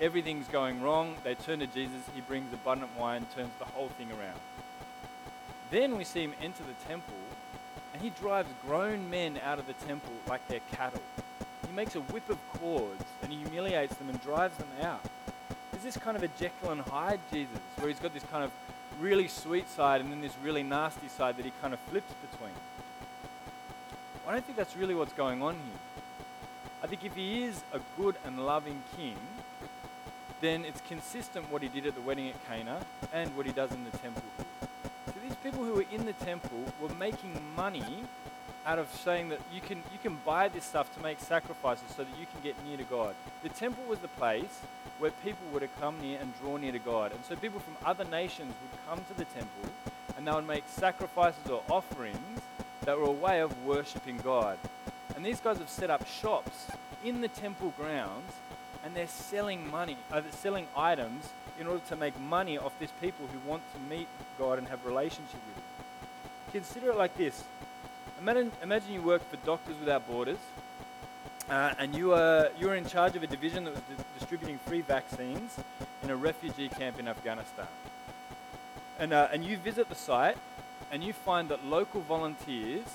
Everything's 0.00 0.48
going 0.48 0.80
wrong. 0.80 1.16
They 1.22 1.34
turn 1.34 1.58
to 1.58 1.66
Jesus. 1.66 2.00
He 2.14 2.22
brings 2.22 2.50
abundant 2.50 2.96
wine, 2.98 3.26
turns 3.36 3.50
the 3.58 3.66
whole 3.66 3.90
thing 3.90 4.08
around. 4.08 4.40
Then 5.70 5.98
we 5.98 6.04
see 6.04 6.22
him 6.22 6.32
enter 6.40 6.62
the 6.62 6.88
temple, 6.88 7.12
and 7.92 8.00
he 8.00 8.08
drives 8.08 8.48
grown 8.66 9.10
men 9.10 9.38
out 9.44 9.58
of 9.58 9.66
the 9.66 9.74
temple 9.74 10.14
like 10.26 10.48
they're 10.48 10.60
cattle. 10.72 11.02
He 11.66 11.74
makes 11.74 11.94
a 11.94 12.00
whip 12.00 12.30
of 12.30 12.38
cords, 12.54 13.04
and 13.22 13.30
he 13.30 13.40
humiliates 13.40 13.96
them 13.96 14.08
and 14.08 14.18
drives 14.22 14.56
them 14.56 14.68
out. 14.80 15.04
Is 15.76 15.82
this 15.82 15.98
kind 15.98 16.16
of 16.16 16.22
a 16.22 16.28
Jekyll 16.40 16.70
and 16.70 16.80
Hyde 16.80 17.20
Jesus, 17.30 17.60
where 17.76 17.88
he's 17.88 18.00
got 18.00 18.14
this 18.14 18.24
kind 18.32 18.44
of 18.44 18.50
really 19.00 19.28
sweet 19.28 19.68
side 19.68 20.00
and 20.00 20.10
then 20.10 20.20
this 20.20 20.34
really 20.42 20.62
nasty 20.62 21.08
side 21.08 21.36
that 21.36 21.44
he 21.44 21.52
kind 21.60 21.72
of 21.72 21.80
flips 21.80 22.12
between? 22.30 22.52
I 24.26 24.32
don't 24.32 24.44
think 24.44 24.58
that's 24.58 24.76
really 24.76 24.94
what's 24.94 25.14
going 25.14 25.42
on 25.42 25.54
here. 25.54 25.80
I 26.82 26.86
think 26.86 27.04
if 27.04 27.14
he 27.14 27.44
is 27.44 27.62
a 27.72 27.80
good 27.96 28.16
and 28.24 28.44
loving 28.44 28.82
king, 28.96 29.16
then 30.40 30.64
it's 30.64 30.80
consistent 30.82 31.50
what 31.50 31.62
he 31.62 31.68
did 31.68 31.86
at 31.86 31.94
the 31.94 32.00
wedding 32.02 32.28
at 32.28 32.46
Cana 32.46 32.80
and 33.12 33.34
what 33.36 33.46
he 33.46 33.52
does 33.52 33.72
in 33.72 33.84
the 33.84 33.96
temple 33.98 34.22
So 35.06 35.14
these 35.26 35.34
people 35.36 35.64
who 35.64 35.74
were 35.74 35.86
in 35.90 36.04
the 36.04 36.12
temple 36.12 36.62
were 36.80 36.94
making 36.94 37.40
money 37.56 38.04
out 38.66 38.78
of 38.78 38.92
saying 38.92 39.30
that 39.30 39.40
you 39.52 39.60
can, 39.60 39.78
you 39.92 39.98
can 40.02 40.18
buy 40.24 40.48
this 40.48 40.64
stuff 40.64 40.94
to 40.94 41.02
make 41.02 41.20
sacrifices 41.20 41.84
so 41.96 42.04
that 42.04 42.18
you 42.18 42.26
can 42.32 42.40
get 42.42 42.54
near 42.66 42.76
to 42.76 42.84
God. 42.84 43.14
The 43.42 43.48
temple 43.48 43.84
was 43.84 43.98
the 44.00 44.08
place 44.08 44.60
where 44.98 45.10
people 45.10 45.46
were 45.52 45.60
to 45.60 45.68
come 45.80 46.00
near 46.00 46.18
and 46.20 46.32
draw 46.40 46.56
near 46.56 46.72
to 46.72 46.78
God. 46.78 47.12
And 47.12 47.24
so 47.24 47.36
people 47.36 47.60
from 47.60 47.76
other 47.84 48.04
nations 48.04 48.52
would 48.62 48.86
come 48.88 49.04
to 49.04 49.14
the 49.14 49.24
temple 49.26 49.70
and 50.16 50.26
they 50.26 50.32
would 50.32 50.46
make 50.46 50.64
sacrifices 50.66 51.48
or 51.50 51.62
offerings 51.70 52.40
that 52.82 52.98
were 52.98 53.04
a 53.04 53.10
way 53.10 53.40
of 53.40 53.64
worshipping 53.64 54.18
God. 54.18 54.58
And 55.14 55.24
these 55.24 55.40
guys 55.40 55.58
have 55.58 55.68
set 55.68 55.90
up 55.90 56.06
shops 56.06 56.66
in 57.04 57.20
the 57.20 57.28
temple 57.28 57.72
grounds 57.76 58.32
and 58.84 58.94
they're 58.94 59.06
selling 59.06 59.70
money, 59.70 59.96
uh, 60.12 60.20
they're 60.20 60.32
selling 60.32 60.66
items 60.76 61.28
in 61.60 61.66
order 61.66 61.82
to 61.88 61.96
make 61.96 62.18
money 62.20 62.56
off 62.56 62.72
these 62.78 62.92
people 63.00 63.26
who 63.26 63.48
want 63.48 63.62
to 63.74 63.80
meet 63.94 64.08
God 64.38 64.58
and 64.58 64.68
have 64.68 64.84
relationship 64.84 65.34
with 65.34 65.56
Him. 65.56 65.62
Consider 66.52 66.90
it 66.90 66.96
like 66.96 67.16
this. 67.16 67.44
Imagine, 68.20 68.50
imagine 68.64 68.92
you 68.92 69.02
work 69.02 69.22
for 69.30 69.36
Doctors 69.46 69.76
Without 69.78 70.08
Borders, 70.08 70.38
uh, 71.48 71.74
and 71.78 71.94
you 71.94 72.14
are 72.14 72.50
you 72.58 72.68
are 72.68 72.74
in 72.74 72.84
charge 72.84 73.14
of 73.14 73.22
a 73.22 73.28
division 73.28 73.62
that 73.62 73.74
was 73.74 73.82
di- 73.82 74.04
distributing 74.18 74.58
free 74.66 74.80
vaccines 74.80 75.56
in 76.02 76.10
a 76.10 76.16
refugee 76.16 76.68
camp 76.68 76.98
in 76.98 77.06
Afghanistan. 77.06 77.68
And 78.98 79.12
uh, 79.12 79.28
and 79.32 79.44
you 79.44 79.56
visit 79.56 79.88
the 79.88 79.94
site, 79.94 80.36
and 80.90 81.04
you 81.04 81.12
find 81.12 81.48
that 81.50 81.64
local 81.64 82.00
volunteers 82.00 82.88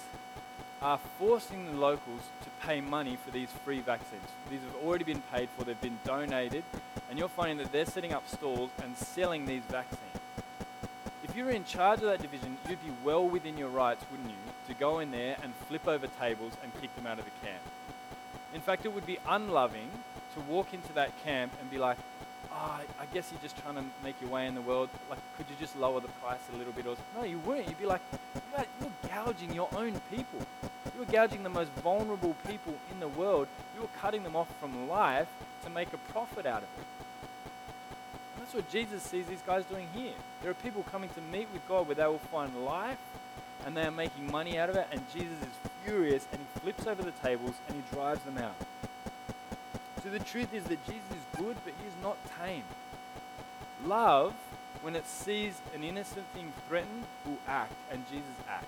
are 0.81 0.99
forcing 1.17 1.67
the 1.67 1.77
locals 1.77 2.23
to 2.43 2.49
pay 2.67 2.81
money 2.81 3.15
for 3.15 3.31
these 3.31 3.49
free 3.63 3.79
vaccines. 3.79 4.27
These 4.49 4.59
have 4.59 4.85
already 4.85 5.05
been 5.05 5.23
paid 5.31 5.47
for, 5.55 5.63
they've 5.63 5.79
been 5.79 5.99
donated, 6.03 6.65
and 7.09 7.17
you're 7.17 7.29
finding 7.29 7.59
that 7.59 7.71
they're 7.71 7.85
setting 7.85 8.11
up 8.11 8.27
stalls 8.27 8.71
and 8.83 8.97
selling 8.97 9.45
these 9.45 9.63
vaccines. 9.69 10.01
If 11.23 11.37
you 11.37 11.45
were 11.45 11.51
in 11.51 11.63
charge 11.63 11.99
of 11.99 12.07
that 12.07 12.21
division, 12.21 12.57
you'd 12.67 12.83
be 12.83 12.91
well 13.05 13.25
within 13.25 13.57
your 13.57 13.69
rights, 13.69 14.03
wouldn't 14.11 14.29
you, 14.29 14.35
to 14.67 14.73
go 14.73 14.99
in 14.99 15.11
there 15.11 15.37
and 15.43 15.53
flip 15.67 15.87
over 15.87 16.07
tables 16.19 16.53
and 16.63 16.71
kick 16.81 16.95
them 16.95 17.07
out 17.07 17.19
of 17.19 17.25
the 17.25 17.31
camp. 17.45 17.61
In 18.53 18.61
fact, 18.61 18.85
it 18.85 18.93
would 18.93 19.05
be 19.05 19.17
unloving 19.27 19.89
to 20.35 20.39
walk 20.41 20.73
into 20.73 20.93
that 20.93 21.11
camp 21.23 21.53
and 21.59 21.69
be 21.69 21.77
like, 21.77 21.97
oh, 22.51 22.81
I 22.99 23.05
guess 23.13 23.31
you're 23.31 23.41
just 23.41 23.57
trying 23.57 23.75
to 23.75 23.83
make 24.03 24.19
your 24.21 24.29
way 24.29 24.47
in 24.47 24.55
the 24.55 24.61
world. 24.61 24.89
Like, 25.09 25.19
could 25.37 25.45
you 25.49 25.55
just 25.59 25.77
lower 25.77 25.99
the 25.99 26.07
price 26.07 26.39
a 26.53 26.57
little 26.57 26.73
bit? 26.73 26.85
Or 26.85 26.95
no, 27.15 27.23
you 27.23 27.39
wouldn't. 27.39 27.67
You'd 27.67 27.79
be 27.79 27.85
like, 27.85 28.01
you're 28.55 28.91
gouging 29.09 29.53
your 29.53 29.69
own 29.75 29.99
people. 30.11 30.39
You're 30.95 31.05
gouging 31.05 31.43
the 31.43 31.49
most 31.49 31.71
vulnerable 31.83 32.35
people 32.47 32.75
in 32.91 32.99
the 32.99 33.07
world. 33.07 33.47
You're 33.75 33.89
cutting 33.99 34.23
them 34.23 34.35
off 34.35 34.47
from 34.59 34.87
life 34.87 35.27
to 35.63 35.69
make 35.69 35.91
a 35.93 35.97
profit 36.11 36.45
out 36.45 36.63
of 36.63 36.69
it. 36.79 36.85
That's 38.37 38.53
what 38.53 38.69
Jesus 38.69 39.01
sees 39.01 39.25
these 39.25 39.41
guys 39.47 39.65
doing 39.65 39.87
here. 39.93 40.13
There 40.41 40.51
are 40.51 40.55
people 40.55 40.83
coming 40.91 41.09
to 41.11 41.21
meet 41.21 41.47
with 41.53 41.67
God 41.67 41.87
where 41.87 41.95
they 41.95 42.05
will 42.05 42.19
find 42.19 42.65
life 42.65 42.97
and 43.65 43.75
they 43.75 43.85
are 43.85 43.91
making 43.91 44.31
money 44.31 44.57
out 44.57 44.69
of 44.69 44.75
it, 44.75 44.87
and 44.91 45.01
Jesus 45.13 45.37
is 45.41 45.71
furious 45.85 46.27
and 46.31 46.41
he 46.41 46.59
flips 46.59 46.87
over 46.87 47.01
the 47.01 47.11
tables 47.11 47.53
and 47.67 47.77
he 47.77 47.95
drives 47.95 48.23
them 48.23 48.37
out. 48.37 48.55
So 50.03 50.09
the 50.09 50.19
truth 50.19 50.53
is 50.53 50.63
that 50.65 50.85
Jesus 50.85 51.11
is 51.11 51.39
good, 51.39 51.55
but 51.63 51.73
he 51.81 51.87
is 51.87 51.93
not 52.01 52.17
tame. 52.39 52.63
Love, 53.85 54.33
when 54.81 54.95
it 54.95 55.07
sees 55.07 55.61
an 55.73 55.83
innocent 55.83 56.25
thing 56.33 56.51
threatened, 56.67 57.05
will 57.25 57.37
act, 57.47 57.73
and 57.91 58.03
Jesus 58.09 58.35
acts 58.49 58.67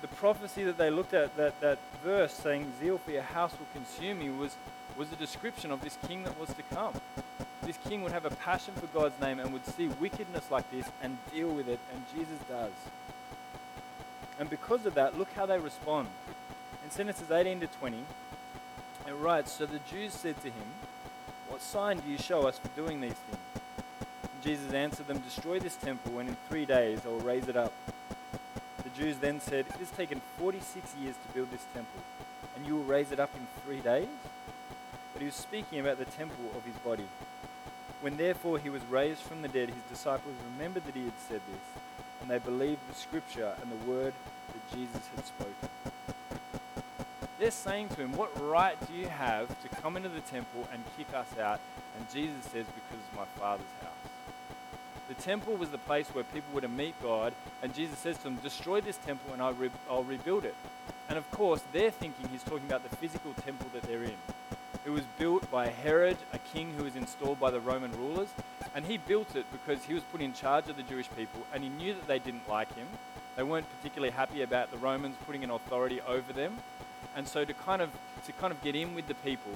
the 0.00 0.08
prophecy 0.08 0.64
that 0.64 0.78
they 0.78 0.90
looked 0.90 1.14
at, 1.14 1.36
that, 1.36 1.60
that 1.60 1.78
verse 2.04 2.32
saying, 2.32 2.72
Zeal 2.80 2.98
for 2.98 3.10
your 3.10 3.22
house 3.22 3.52
will 3.58 3.66
consume 3.72 4.20
you, 4.20 4.34
was, 4.34 4.56
was 4.96 5.10
a 5.12 5.16
description 5.16 5.70
of 5.70 5.80
this 5.80 5.98
king 6.06 6.24
that 6.24 6.38
was 6.38 6.50
to 6.50 6.62
come. 6.74 6.94
This 7.68 7.76
king 7.86 8.02
would 8.02 8.12
have 8.12 8.24
a 8.24 8.30
passion 8.30 8.72
for 8.72 8.86
God's 8.98 9.20
name 9.20 9.38
and 9.38 9.52
would 9.52 9.66
see 9.66 9.88
wickedness 9.88 10.50
like 10.50 10.70
this 10.70 10.86
and 11.02 11.18
deal 11.30 11.50
with 11.50 11.68
it, 11.68 11.78
and 11.92 12.02
Jesus 12.16 12.38
does. 12.48 12.72
And 14.40 14.48
because 14.48 14.86
of 14.86 14.94
that, 14.94 15.18
look 15.18 15.30
how 15.34 15.44
they 15.44 15.58
respond. 15.58 16.08
In 16.82 16.90
sentences 16.90 17.30
18 17.30 17.60
to 17.60 17.66
20, 17.66 17.98
it 19.06 19.12
writes 19.12 19.52
So 19.52 19.66
the 19.66 19.80
Jews 19.80 20.14
said 20.14 20.40
to 20.40 20.46
him, 20.46 20.64
What 21.48 21.60
sign 21.60 21.98
do 21.98 22.08
you 22.08 22.16
show 22.16 22.46
us 22.46 22.58
for 22.58 22.68
doing 22.68 23.02
these 23.02 23.12
things? 23.12 23.42
And 24.22 24.42
Jesus 24.42 24.72
answered 24.72 25.06
them, 25.06 25.18
Destroy 25.18 25.58
this 25.58 25.76
temple, 25.76 26.20
and 26.20 26.30
in 26.30 26.38
three 26.48 26.64
days 26.64 27.00
I 27.04 27.08
will 27.08 27.20
raise 27.20 27.48
it 27.48 27.56
up. 27.58 27.74
The 28.82 28.98
Jews 28.98 29.18
then 29.18 29.42
said, 29.42 29.66
It 29.68 29.76
has 29.76 29.90
taken 29.90 30.22
46 30.38 30.94
years 31.02 31.16
to 31.16 31.34
build 31.34 31.50
this 31.50 31.66
temple, 31.74 32.00
and 32.56 32.64
you 32.64 32.76
will 32.76 32.84
raise 32.84 33.12
it 33.12 33.20
up 33.20 33.34
in 33.36 33.46
three 33.62 33.80
days? 33.80 34.08
But 35.12 35.20
he 35.20 35.26
was 35.26 35.34
speaking 35.34 35.80
about 35.80 35.98
the 35.98 36.06
temple 36.06 36.50
of 36.56 36.64
his 36.64 36.76
body. 36.76 37.04
When 38.00 38.16
therefore 38.16 38.58
he 38.58 38.70
was 38.70 38.82
raised 38.84 39.20
from 39.20 39.42
the 39.42 39.48
dead, 39.48 39.70
his 39.70 39.82
disciples 39.90 40.34
remembered 40.52 40.84
that 40.86 40.94
he 40.94 41.04
had 41.04 41.18
said 41.28 41.40
this, 41.50 41.82
and 42.20 42.30
they 42.30 42.38
believed 42.38 42.80
the 42.88 42.94
scripture 42.94 43.54
and 43.60 43.70
the 43.70 43.90
word 43.90 44.12
that 44.52 44.76
Jesus 44.76 45.02
had 45.16 45.26
spoken. 45.26 45.68
They're 47.38 47.50
saying 47.50 47.90
to 47.90 47.96
him, 47.96 48.16
What 48.16 48.30
right 48.40 48.76
do 48.86 48.94
you 48.94 49.08
have 49.08 49.48
to 49.48 49.68
come 49.80 49.96
into 49.96 50.08
the 50.08 50.20
temple 50.20 50.68
and 50.72 50.82
kick 50.96 51.12
us 51.14 51.38
out? 51.38 51.60
And 51.96 52.10
Jesus 52.12 52.44
says, 52.44 52.66
Because 52.66 52.98
it's 53.04 53.16
my 53.16 53.24
Father's 53.40 53.66
house. 53.82 53.92
The 55.08 55.14
temple 55.14 55.56
was 55.56 55.70
the 55.70 55.78
place 55.78 56.08
where 56.08 56.24
people 56.24 56.52
were 56.52 56.60
to 56.60 56.68
meet 56.68 57.00
God, 57.02 57.32
and 57.62 57.74
Jesus 57.74 57.98
says 57.98 58.16
to 58.18 58.24
them, 58.24 58.36
Destroy 58.36 58.80
this 58.80 58.98
temple 58.98 59.32
and 59.32 59.40
I'll, 59.40 59.54
re- 59.54 59.70
I'll 59.88 60.04
rebuild 60.04 60.44
it. 60.44 60.54
And 61.08 61.16
of 61.16 61.28
course, 61.30 61.62
they're 61.72 61.90
thinking 61.90 62.28
he's 62.28 62.42
talking 62.42 62.66
about 62.66 62.88
the 62.88 62.94
physical 62.96 63.32
temple 63.34 63.68
that 63.72 63.82
they're 63.82 64.04
in. 64.04 64.16
It 64.86 64.90
was 64.90 65.04
built 65.18 65.50
by 65.50 65.68
Herod, 65.68 66.16
a 66.32 66.38
king 66.38 66.72
who 66.76 66.84
was 66.84 66.96
installed 66.96 67.40
by 67.40 67.50
the 67.50 67.60
Roman 67.60 67.92
rulers, 67.92 68.28
and 68.74 68.84
he 68.84 68.96
built 68.96 69.36
it 69.36 69.44
because 69.52 69.84
he 69.84 69.94
was 69.94 70.02
put 70.04 70.20
in 70.20 70.32
charge 70.32 70.68
of 70.68 70.76
the 70.76 70.82
Jewish 70.82 71.08
people, 71.16 71.40
and 71.52 71.62
he 71.62 71.68
knew 71.68 71.94
that 71.94 72.06
they 72.06 72.18
didn't 72.18 72.48
like 72.48 72.74
him. 72.74 72.86
They 73.36 73.42
weren't 73.42 73.66
particularly 73.78 74.12
happy 74.12 74.42
about 74.42 74.70
the 74.72 74.78
Romans 74.78 75.16
putting 75.26 75.44
an 75.44 75.50
authority 75.50 76.00
over 76.00 76.32
them. 76.32 76.58
And 77.14 77.28
so 77.28 77.44
to 77.44 77.54
kind 77.54 77.80
of 77.80 77.90
to 78.26 78.32
kind 78.32 78.52
of 78.52 78.60
get 78.62 78.74
in 78.74 78.94
with 78.94 79.06
the 79.06 79.14
people, 79.14 79.52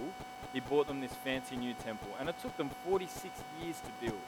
he 0.52 0.60
bought 0.60 0.86
them 0.86 1.00
this 1.00 1.12
fancy 1.12 1.56
new 1.56 1.74
temple. 1.74 2.08
And 2.20 2.28
it 2.28 2.40
took 2.40 2.56
them 2.56 2.70
46 2.86 3.32
years 3.60 3.80
to 3.80 4.06
build. 4.06 4.20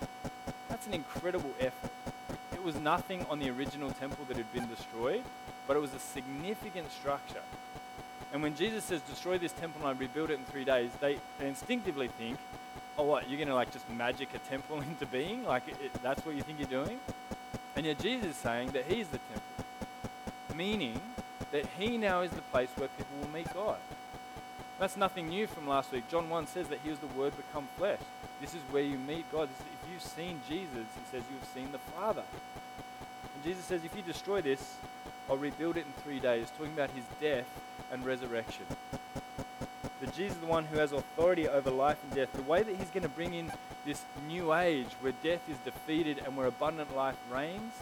That's 0.69 0.87
an 0.87 0.95
incredible 0.95 1.55
effort. 1.61 1.91
It 2.53 2.65
was 2.65 2.77
nothing 2.77 3.25
on 3.31 3.39
the 3.39 3.51
original 3.51 3.91
temple 3.93 4.25
that 4.29 4.37
had 4.37 4.53
been 4.53 4.69
destroyed, 4.69 5.23
but 5.67 5.77
it 5.77 5.81
was 5.81 5.95
a 5.95 5.99
significant 5.99 6.91
structure. 6.91 7.43
And 8.35 8.43
when 8.43 8.57
Jesus 8.57 8.83
says, 8.83 9.01
destroy 9.03 9.39
this 9.39 9.53
temple 9.53 9.87
and 9.87 9.97
I 9.97 9.99
rebuild 9.99 10.29
it 10.29 10.35
in 10.35 10.45
three 10.47 10.65
days, 10.65 10.91
they, 11.01 11.19
they 11.39 11.47
instinctively 11.47 12.09
think, 12.09 12.37
oh, 12.99 13.05
what, 13.05 13.31
you're 13.31 13.39
going 13.39 13.49
to 13.49 13.55
like 13.55 13.73
just 13.73 13.89
magic 13.89 14.29
a 14.35 14.39
temple 14.51 14.81
into 14.89 15.07
being? 15.07 15.45
Like, 15.45 15.63
it, 15.69 16.03
that's 16.03 16.27
what 16.27 16.35
you 16.35 16.43
think 16.43 16.59
you're 16.59 16.85
doing? 16.85 16.99
And 17.77 17.87
yet 17.87 18.01
Jesus 18.01 18.27
is 18.27 18.37
saying 18.37 18.73
that 18.73 18.87
he's 18.87 19.07
the 19.07 19.19
temple, 19.19 20.57
meaning 20.57 21.01
that 21.53 21.65
he 21.79 21.97
now 21.97 22.23
is 22.23 22.33
the 22.33 22.43
place 22.43 22.71
where 22.75 22.89
people 22.89 23.17
will 23.21 23.29
meet 23.29 23.55
God. 23.55 23.79
That's 24.81 24.97
nothing 24.97 25.29
new 25.29 25.47
from 25.47 25.69
last 25.69 25.93
week. 25.93 26.09
John 26.11 26.29
1 26.29 26.49
says 26.49 26.67
that 26.69 26.81
he 26.83 26.91
was 26.91 26.99
the 26.99 27.07
Word 27.07 27.35
become 27.37 27.69
flesh. 27.79 28.01
This 28.41 28.53
is 28.53 28.63
where 28.73 28.83
you 28.83 28.99
meet 28.99 29.31
God. 29.31 29.49
If 29.49 29.93
you've 29.93 30.03
seen 30.03 30.41
Jesus, 30.49 30.73
he 30.73 31.03
says 31.13 31.23
you've 31.31 31.49
seen 31.55 31.71
the 31.71 31.79
Father. 31.79 32.25
And 33.33 33.45
Jesus 33.45 33.65
says, 33.65 33.85
if 33.85 33.95
you 33.95 34.03
destroy 34.03 34.43
this, 34.43 34.75
I'll 35.31 35.37
rebuild 35.37 35.77
it 35.77 35.87
in 35.87 36.03
three 36.03 36.19
days, 36.19 36.49
talking 36.59 36.73
about 36.73 36.91
his 36.91 37.05
death 37.21 37.47
and 37.93 38.05
resurrection. 38.05 38.65
That 40.01 40.15
Jesus 40.15 40.37
is 40.37 40.41
the 40.41 40.47
one 40.47 40.65
who 40.67 40.79
has 40.79 40.93
authority 40.93 41.49
over 41.49 41.71
life 41.71 41.99
and 42.05 42.15
death. 42.15 42.33
The 42.33 42.43
way 42.43 42.63
that 42.63 42.77
he's 42.77 42.91
going 42.91 43.05
to 43.05 43.09
bring 43.09 43.35
in 43.35 43.51
this 43.85 44.03
new 44.27 44.53
age 44.53 44.89
where 45.01 45.13
death 45.23 45.41
is 45.49 45.57
defeated 45.65 46.21
and 46.25 46.37
where 46.37 46.47
abundant 46.47 46.95
life 46.97 47.17
reigns 47.31 47.73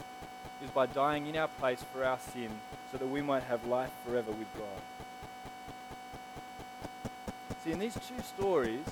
is 0.63 0.69
by 0.69 0.85
dying 0.85 1.27
in 1.27 1.35
our 1.35 1.47
place 1.47 1.83
for 1.91 2.03
our 2.03 2.19
sin 2.19 2.49
so 2.91 2.97
that 2.97 3.07
we 3.07 3.21
might 3.21 3.43
have 3.43 3.65
life 3.65 3.91
forever 4.05 4.31
with 4.31 4.47
God. 4.57 4.81
See, 7.63 7.71
in 7.71 7.79
these 7.79 7.95
two 7.95 8.21
stories, 8.21 8.85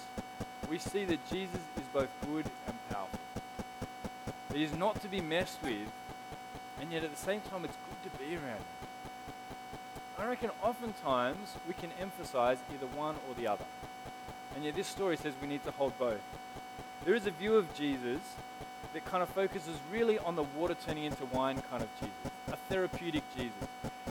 we 0.69 0.77
see 0.77 1.05
that 1.05 1.19
Jesus 1.29 1.59
is 1.75 1.83
both 1.93 2.09
good 2.25 2.45
and 2.67 2.89
powerful. 2.89 3.19
That 4.49 4.57
he's 4.57 4.73
not 4.73 5.01
to 5.01 5.07
be 5.07 5.19
messed 5.19 5.61
with, 5.61 5.91
and 6.79 6.91
yet 6.91 7.03
at 7.03 7.11
the 7.11 7.21
same 7.21 7.41
time, 7.41 7.65
it's 7.65 7.75
good 7.75 8.11
to 8.11 8.17
be 8.17 8.35
around 8.35 8.55
him. 8.55 8.90
I 10.21 10.27
reckon 10.27 10.51
oftentimes 10.61 11.55
we 11.67 11.73
can 11.73 11.89
emphasize 11.99 12.59
either 12.73 12.85
one 12.95 13.15
or 13.27 13.33
the 13.33 13.47
other. 13.47 13.65
And 14.55 14.63
yet 14.63 14.75
this 14.75 14.87
story 14.87 15.17
says 15.17 15.33
we 15.41 15.47
need 15.47 15.63
to 15.63 15.71
hold 15.71 15.97
both. 15.97 16.21
There 17.05 17.15
is 17.15 17.25
a 17.25 17.31
view 17.31 17.55
of 17.55 17.73
Jesus 17.73 18.21
that 18.93 19.03
kind 19.05 19.23
of 19.23 19.29
focuses 19.29 19.75
really 19.91 20.19
on 20.19 20.35
the 20.35 20.43
water 20.43 20.75
turning 20.85 21.05
into 21.05 21.25
wine 21.27 21.61
kind 21.71 21.81
of 21.81 21.89
Jesus, 21.99 22.13
a 22.51 22.57
therapeutic 22.71 23.23
Jesus. 23.35 23.67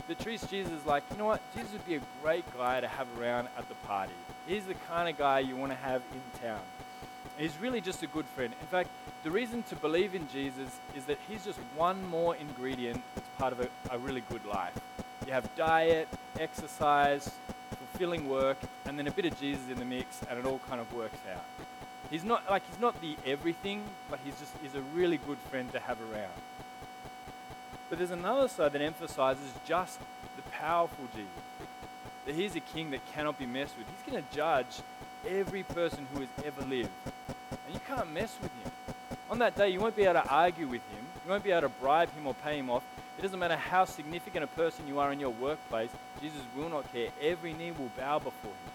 That 0.07 0.19
treats 0.19 0.45
Jesus 0.47 0.85
like, 0.85 1.03
you 1.11 1.17
know 1.17 1.27
what, 1.27 1.41
Jesus 1.55 1.71
would 1.71 1.85
be 1.85 1.95
a 1.95 2.01
great 2.21 2.43
guy 2.57 2.81
to 2.81 2.87
have 2.87 3.07
around 3.17 3.47
at 3.57 3.69
the 3.69 3.75
party. 3.87 4.13
He's 4.47 4.65
the 4.65 4.73
kind 4.73 5.07
of 5.07 5.17
guy 5.17 5.39
you 5.39 5.55
want 5.55 5.71
to 5.71 5.77
have 5.77 6.01
in 6.11 6.41
town. 6.41 6.59
He's 7.37 7.57
really 7.59 7.79
just 7.79 8.03
a 8.03 8.07
good 8.07 8.25
friend. 8.25 8.53
In 8.59 8.67
fact, 8.67 8.89
the 9.23 9.31
reason 9.31 9.63
to 9.63 9.75
believe 9.77 10.13
in 10.13 10.27
Jesus 10.29 10.79
is 10.95 11.05
that 11.05 11.17
he's 11.29 11.45
just 11.45 11.59
one 11.75 12.05
more 12.07 12.35
ingredient 12.35 13.01
that's 13.15 13.27
part 13.37 13.53
of 13.53 13.61
a, 13.61 13.69
a 13.89 13.97
really 13.97 14.23
good 14.29 14.45
life. 14.45 14.73
You 15.25 15.33
have 15.33 15.53
diet, 15.55 16.07
exercise, 16.39 17.29
fulfilling 17.69 18.27
work, 18.27 18.57
and 18.85 18.97
then 18.97 19.07
a 19.07 19.11
bit 19.11 19.25
of 19.25 19.39
Jesus 19.39 19.69
in 19.69 19.77
the 19.77 19.85
mix, 19.85 20.21
and 20.29 20.39
it 20.39 20.45
all 20.45 20.59
kind 20.67 20.81
of 20.81 20.91
works 20.93 21.19
out. 21.33 21.45
He's 22.09 22.23
not 22.23 22.49
like 22.49 22.63
he's 22.69 22.79
not 22.79 22.99
the 23.01 23.15
everything, 23.25 23.83
but 24.09 24.19
he's 24.25 24.37
just 24.39 24.53
he's 24.61 24.75
a 24.75 24.81
really 24.93 25.17
good 25.17 25.37
friend 25.49 25.71
to 25.71 25.79
have 25.79 25.97
around. 26.01 26.33
But 27.89 27.99
there's 27.99 28.11
another 28.11 28.47
side 28.47 28.73
that 28.73 28.81
emphasizes 28.81 29.51
just 29.65 29.99
the 30.35 30.41
powerful 30.51 31.05
Jesus. 31.13 31.29
That 32.25 32.35
he's 32.35 32.55
a 32.55 32.59
king 32.59 32.91
that 32.91 33.01
cannot 33.13 33.37
be 33.37 33.45
messed 33.45 33.77
with. 33.77 33.87
He's 33.87 34.11
going 34.11 34.23
to 34.23 34.35
judge 34.35 34.79
every 35.27 35.63
person 35.63 36.07
who 36.13 36.21
has 36.21 36.29
ever 36.45 36.61
lived. 36.61 36.89
And 37.65 37.73
you 37.73 37.79
can't 37.85 38.11
mess 38.13 38.37
with 38.41 38.51
him. 38.63 38.71
On 39.29 39.39
that 39.39 39.55
day, 39.55 39.69
you 39.69 39.79
won't 39.79 39.95
be 39.95 40.03
able 40.03 40.21
to 40.21 40.27
argue 40.27 40.67
with 40.67 40.81
him. 40.91 41.05
You 41.25 41.31
won't 41.31 41.43
be 41.43 41.51
able 41.51 41.67
to 41.67 41.69
bribe 41.81 42.13
him 42.13 42.27
or 42.27 42.33
pay 42.33 42.59
him 42.59 42.69
off. 42.69 42.83
It 43.21 43.25
doesn't 43.25 43.39
matter 43.39 43.55
how 43.55 43.85
significant 43.85 44.43
a 44.43 44.47
person 44.47 44.87
you 44.87 44.97
are 44.97 45.11
in 45.11 45.19
your 45.19 45.29
workplace, 45.29 45.91
Jesus 46.23 46.41
will 46.57 46.69
not 46.69 46.91
care. 46.91 47.09
Every 47.21 47.53
knee 47.53 47.69
will 47.69 47.91
bow 47.95 48.17
before 48.17 48.49
him. 48.49 48.71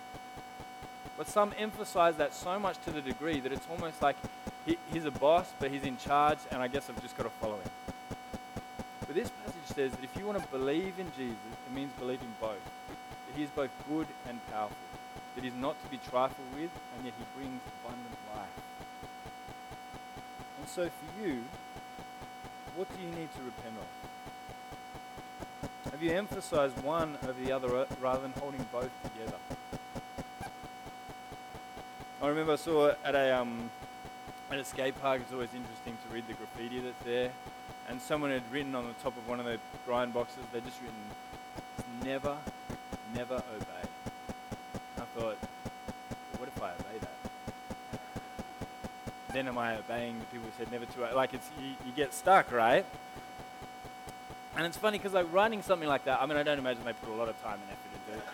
But 1.19 1.27
some 1.27 1.53
emphasize 1.59 2.15
that 2.19 2.33
so 2.33 2.57
much 2.57 2.79
to 2.85 2.93
the 2.93 3.01
degree 3.01 3.41
that 3.41 3.51
it's 3.51 3.67
almost 3.69 4.01
like 4.01 4.15
he, 4.65 4.79
he's 4.93 5.05
a 5.05 5.11
boss, 5.11 5.53
but 5.59 5.73
he's 5.73 5.83
in 5.83 5.97
charge, 5.97 6.39
and 6.53 6.63
I 6.63 6.69
guess 6.69 6.89
I've 6.89 7.03
just 7.03 7.17
got 7.17 7.25
to 7.25 7.31
follow 7.41 7.57
him. 7.57 7.71
But 9.01 9.17
this 9.17 9.31
passage 9.31 9.67
says 9.75 9.91
that 9.91 10.05
if 10.05 10.17
you 10.17 10.25
want 10.25 10.41
to 10.41 10.49
believe 10.51 10.95
in 11.01 11.11
Jesus, 11.17 11.35
it 11.67 11.75
means 11.75 11.91
believing 11.99 12.33
both. 12.41 12.63
That 12.87 13.37
he 13.37 13.43
is 13.43 13.51
both 13.51 13.71
good 13.89 14.07
and 14.29 14.39
powerful. 14.53 14.77
That 15.35 15.43
he's 15.43 15.55
not 15.55 15.75
to 15.83 15.91
be 15.91 15.99
trifled 16.09 16.47
with, 16.55 16.71
and 16.95 17.05
yet 17.05 17.15
he 17.19 17.25
brings 17.37 17.61
abundant 17.83 18.17
life. 18.33 18.63
And 20.61 20.69
so 20.69 20.89
for 20.89 21.21
you, 21.21 21.43
what 22.77 22.87
do 22.97 23.03
you 23.03 23.11
need 23.11 23.35
to 23.35 23.43
repent 23.43 23.75
of? 23.81 24.06
Have 25.97 26.03
you 26.03 26.13
emphasized 26.13 26.79
one 26.85 27.17
over 27.23 27.43
the 27.43 27.53
other 27.53 27.87
rather 28.03 28.21
than 28.21 28.33
holding 28.33 28.63
both 28.71 28.91
together? 29.03 29.39
I 32.21 32.29
remember 32.29 32.53
I 32.53 32.57
saw 32.57 32.93
at 33.03 33.15
a 33.15 33.35
um, 33.35 33.71
at 34.51 34.59
a 34.59 34.65
skate 34.67 35.01
park. 35.01 35.23
It's 35.23 35.33
always 35.33 35.49
interesting 35.55 35.97
to 36.07 36.15
read 36.15 36.29
the 36.29 36.35
graffiti 36.35 36.81
that's 36.81 37.03
there, 37.03 37.31
and 37.89 37.99
someone 37.99 38.31
had 38.31 38.43
written 38.53 38.75
on 38.75 38.87
the 38.87 38.93
top 39.03 39.17
of 39.17 39.27
one 39.27 39.41
of 39.41 39.47
the 39.47 39.59
grind 39.87 40.13
boxes. 40.13 40.43
They'd 40.53 40.67
just 40.67 40.83
written, 40.83 40.99
"Never, 42.05 42.37
never 43.15 43.37
obey." 43.37 43.89
I 44.99 45.05
thought, 45.19 45.39
what 46.37 46.51
if 46.55 46.63
I 46.63 46.73
obey 46.73 46.99
that? 47.01 47.17
Then 49.33 49.49
am 49.49 49.57
I 49.57 49.79
obeying 49.79 50.19
the 50.19 50.27
people 50.27 50.47
who 50.47 50.53
said 50.63 50.71
never 50.71 50.85
to? 50.85 51.17
Like 51.17 51.33
it's 51.33 51.49
you, 51.59 51.69
you 51.87 51.93
get 51.97 52.13
stuck, 52.13 52.53
right? 52.53 52.85
And 54.57 54.67
it's 54.67 54.77
funny 54.77 54.99
because 54.99 55.13
like 55.13 55.33
writing 55.33 55.63
something 55.63 55.89
like 55.89 56.05
that. 56.05 56.21
I 56.21 56.27
mean, 56.27 56.37
I 56.37 56.43
don't 56.43 56.59
imagine 56.59 56.85
they 56.85 56.93
put 56.95 57.11
a 57.11 57.15
lot 57.15 57.29
of 57.29 57.41
time 57.43 57.59
and 57.63 57.71
effort 57.71 58.13
into 58.13 58.19
it 58.19 58.27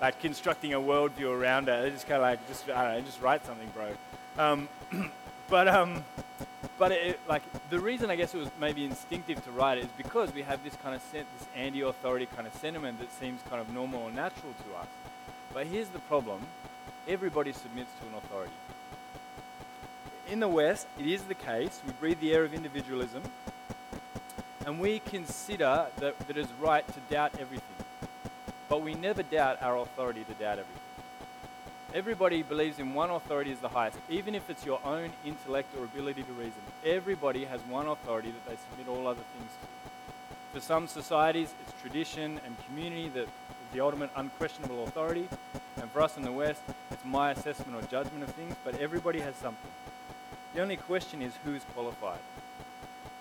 like 0.00 0.20
constructing 0.20 0.74
a 0.74 0.78
worldview 0.78 1.30
around 1.30 1.68
it. 1.68 1.82
They 1.82 1.90
just 1.90 2.06
kind 2.06 2.16
of 2.16 2.22
like, 2.22 2.46
just 2.48 2.68
I 2.68 2.84
don't 2.84 2.98
know, 2.98 3.06
just 3.06 3.20
write 3.20 3.44
something, 3.46 3.68
bro. 3.74 3.88
Um, 4.38 4.68
but 5.48 5.68
um, 5.68 6.04
but 6.78 6.92
it, 6.92 7.20
like 7.28 7.42
the 7.70 7.80
reason 7.80 8.10
I 8.10 8.16
guess 8.16 8.34
it 8.34 8.38
was 8.38 8.50
maybe 8.60 8.84
instinctive 8.84 9.42
to 9.44 9.50
write 9.52 9.78
it 9.78 9.84
is 9.84 9.90
because 9.96 10.34
we 10.34 10.42
have 10.42 10.62
this 10.64 10.74
kind 10.82 10.94
of 10.94 11.02
sen- 11.10 11.26
this 11.38 11.48
anti-authority 11.56 12.26
kind 12.26 12.46
of 12.46 12.54
sentiment 12.54 12.98
that 13.00 13.12
seems 13.12 13.40
kind 13.48 13.60
of 13.60 13.72
normal 13.72 14.02
or 14.02 14.10
natural 14.10 14.52
to 14.52 14.76
us. 14.78 14.88
But 15.52 15.66
here's 15.66 15.88
the 15.88 16.00
problem: 16.00 16.42
everybody 17.08 17.52
submits 17.52 17.90
to 18.00 18.08
an 18.08 18.14
authority. 18.14 18.52
In 20.30 20.40
the 20.40 20.48
West, 20.48 20.86
it 20.98 21.06
is 21.06 21.22
the 21.22 21.34
case. 21.34 21.80
We 21.86 21.92
breathe 21.92 22.20
the 22.20 22.34
air 22.34 22.44
of 22.44 22.54
individualism, 22.54 23.22
and 24.66 24.80
we 24.80 24.98
consider 25.00 25.86
that, 25.98 26.18
that 26.26 26.36
it's 26.36 26.50
right 26.60 26.86
to 26.86 27.00
doubt 27.10 27.32
everything. 27.38 27.62
But 28.68 28.82
we 28.82 28.94
never 28.94 29.22
doubt 29.22 29.62
our 29.62 29.76
authority 29.76 30.24
to 30.24 30.32
doubt 30.34 30.58
everything. 30.58 30.80
Everybody 31.94 32.42
believes 32.42 32.80
in 32.80 32.92
one 32.92 33.10
authority 33.10 33.52
as 33.52 33.60
the 33.60 33.68
highest, 33.68 33.98
even 34.08 34.34
if 34.34 34.50
it's 34.50 34.66
your 34.66 34.80
own 34.84 35.10
intellect 35.24 35.68
or 35.78 35.84
ability 35.84 36.24
to 36.24 36.32
reason. 36.32 36.60
Everybody 36.84 37.44
has 37.44 37.60
one 37.68 37.86
authority 37.86 38.32
that 38.32 38.50
they 38.50 38.56
submit 38.56 38.88
all 38.88 39.06
other 39.06 39.22
things 39.38 39.50
to. 39.60 39.68
For 40.54 40.60
some 40.60 40.88
societies, 40.88 41.54
it's 41.62 41.80
tradition 41.80 42.40
and 42.44 42.56
community 42.66 43.08
that 43.10 43.22
is 43.24 43.28
the 43.72 43.80
ultimate 43.80 44.10
unquestionable 44.16 44.84
authority. 44.84 45.28
And 45.80 45.90
for 45.90 46.00
us 46.00 46.16
in 46.16 46.24
the 46.24 46.32
West, 46.32 46.62
it's 46.90 47.04
my 47.04 47.30
assessment 47.30 47.80
or 47.80 47.86
judgment 47.88 48.24
of 48.24 48.30
things, 48.30 48.56
but 48.64 48.80
everybody 48.80 49.20
has 49.20 49.36
something. 49.36 49.70
The 50.54 50.62
only 50.62 50.76
question 50.76 51.22
is 51.22 51.32
who's 51.44 51.62
qualified. 51.74 52.18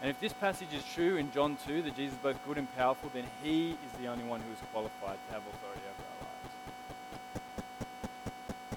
And 0.03 0.09
if 0.09 0.19
this 0.19 0.33
passage 0.33 0.67
is 0.75 0.83
true 0.93 1.15
in 1.15 1.31
John 1.31 1.55
2, 1.65 1.81
that 1.83 1.95
Jesus 1.95 2.11
is 2.11 2.19
both 2.19 2.35
good 2.45 2.57
and 2.57 2.67
powerful, 2.75 3.09
then 3.13 3.23
he 3.41 3.71
is 3.71 3.91
the 4.01 4.07
only 4.07 4.25
one 4.25 4.41
who 4.41 4.51
is 4.51 4.59
qualified 4.73 5.15
to 5.15 5.33
have 5.33 5.41
authority 5.47 5.79
over 5.87 6.03
our 6.11 6.19
lives. 6.27 6.55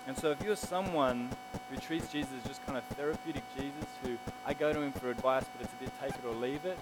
And 0.07 0.17
so 0.17 0.31
if 0.31 0.41
you're 0.41 0.55
someone 0.55 1.29
who 1.69 1.77
treats 1.79 2.13
Jesus 2.13 2.31
as 2.31 2.47
just 2.47 2.65
kind 2.65 2.79
of 2.79 2.85
therapeutic 2.95 3.43
Jesus, 3.59 3.91
who 4.05 4.17
I 4.47 4.55
go 4.55 4.73
to 4.73 4.81
him 4.81 4.93
for 4.93 5.11
advice, 5.11 5.43
but 5.51 5.65
it's 5.67 5.75
a 5.75 5.83
bit 5.83 5.91
take 6.01 6.15
it 6.15 6.25
or 6.25 6.33
leave 6.33 6.65
it, 6.65 6.79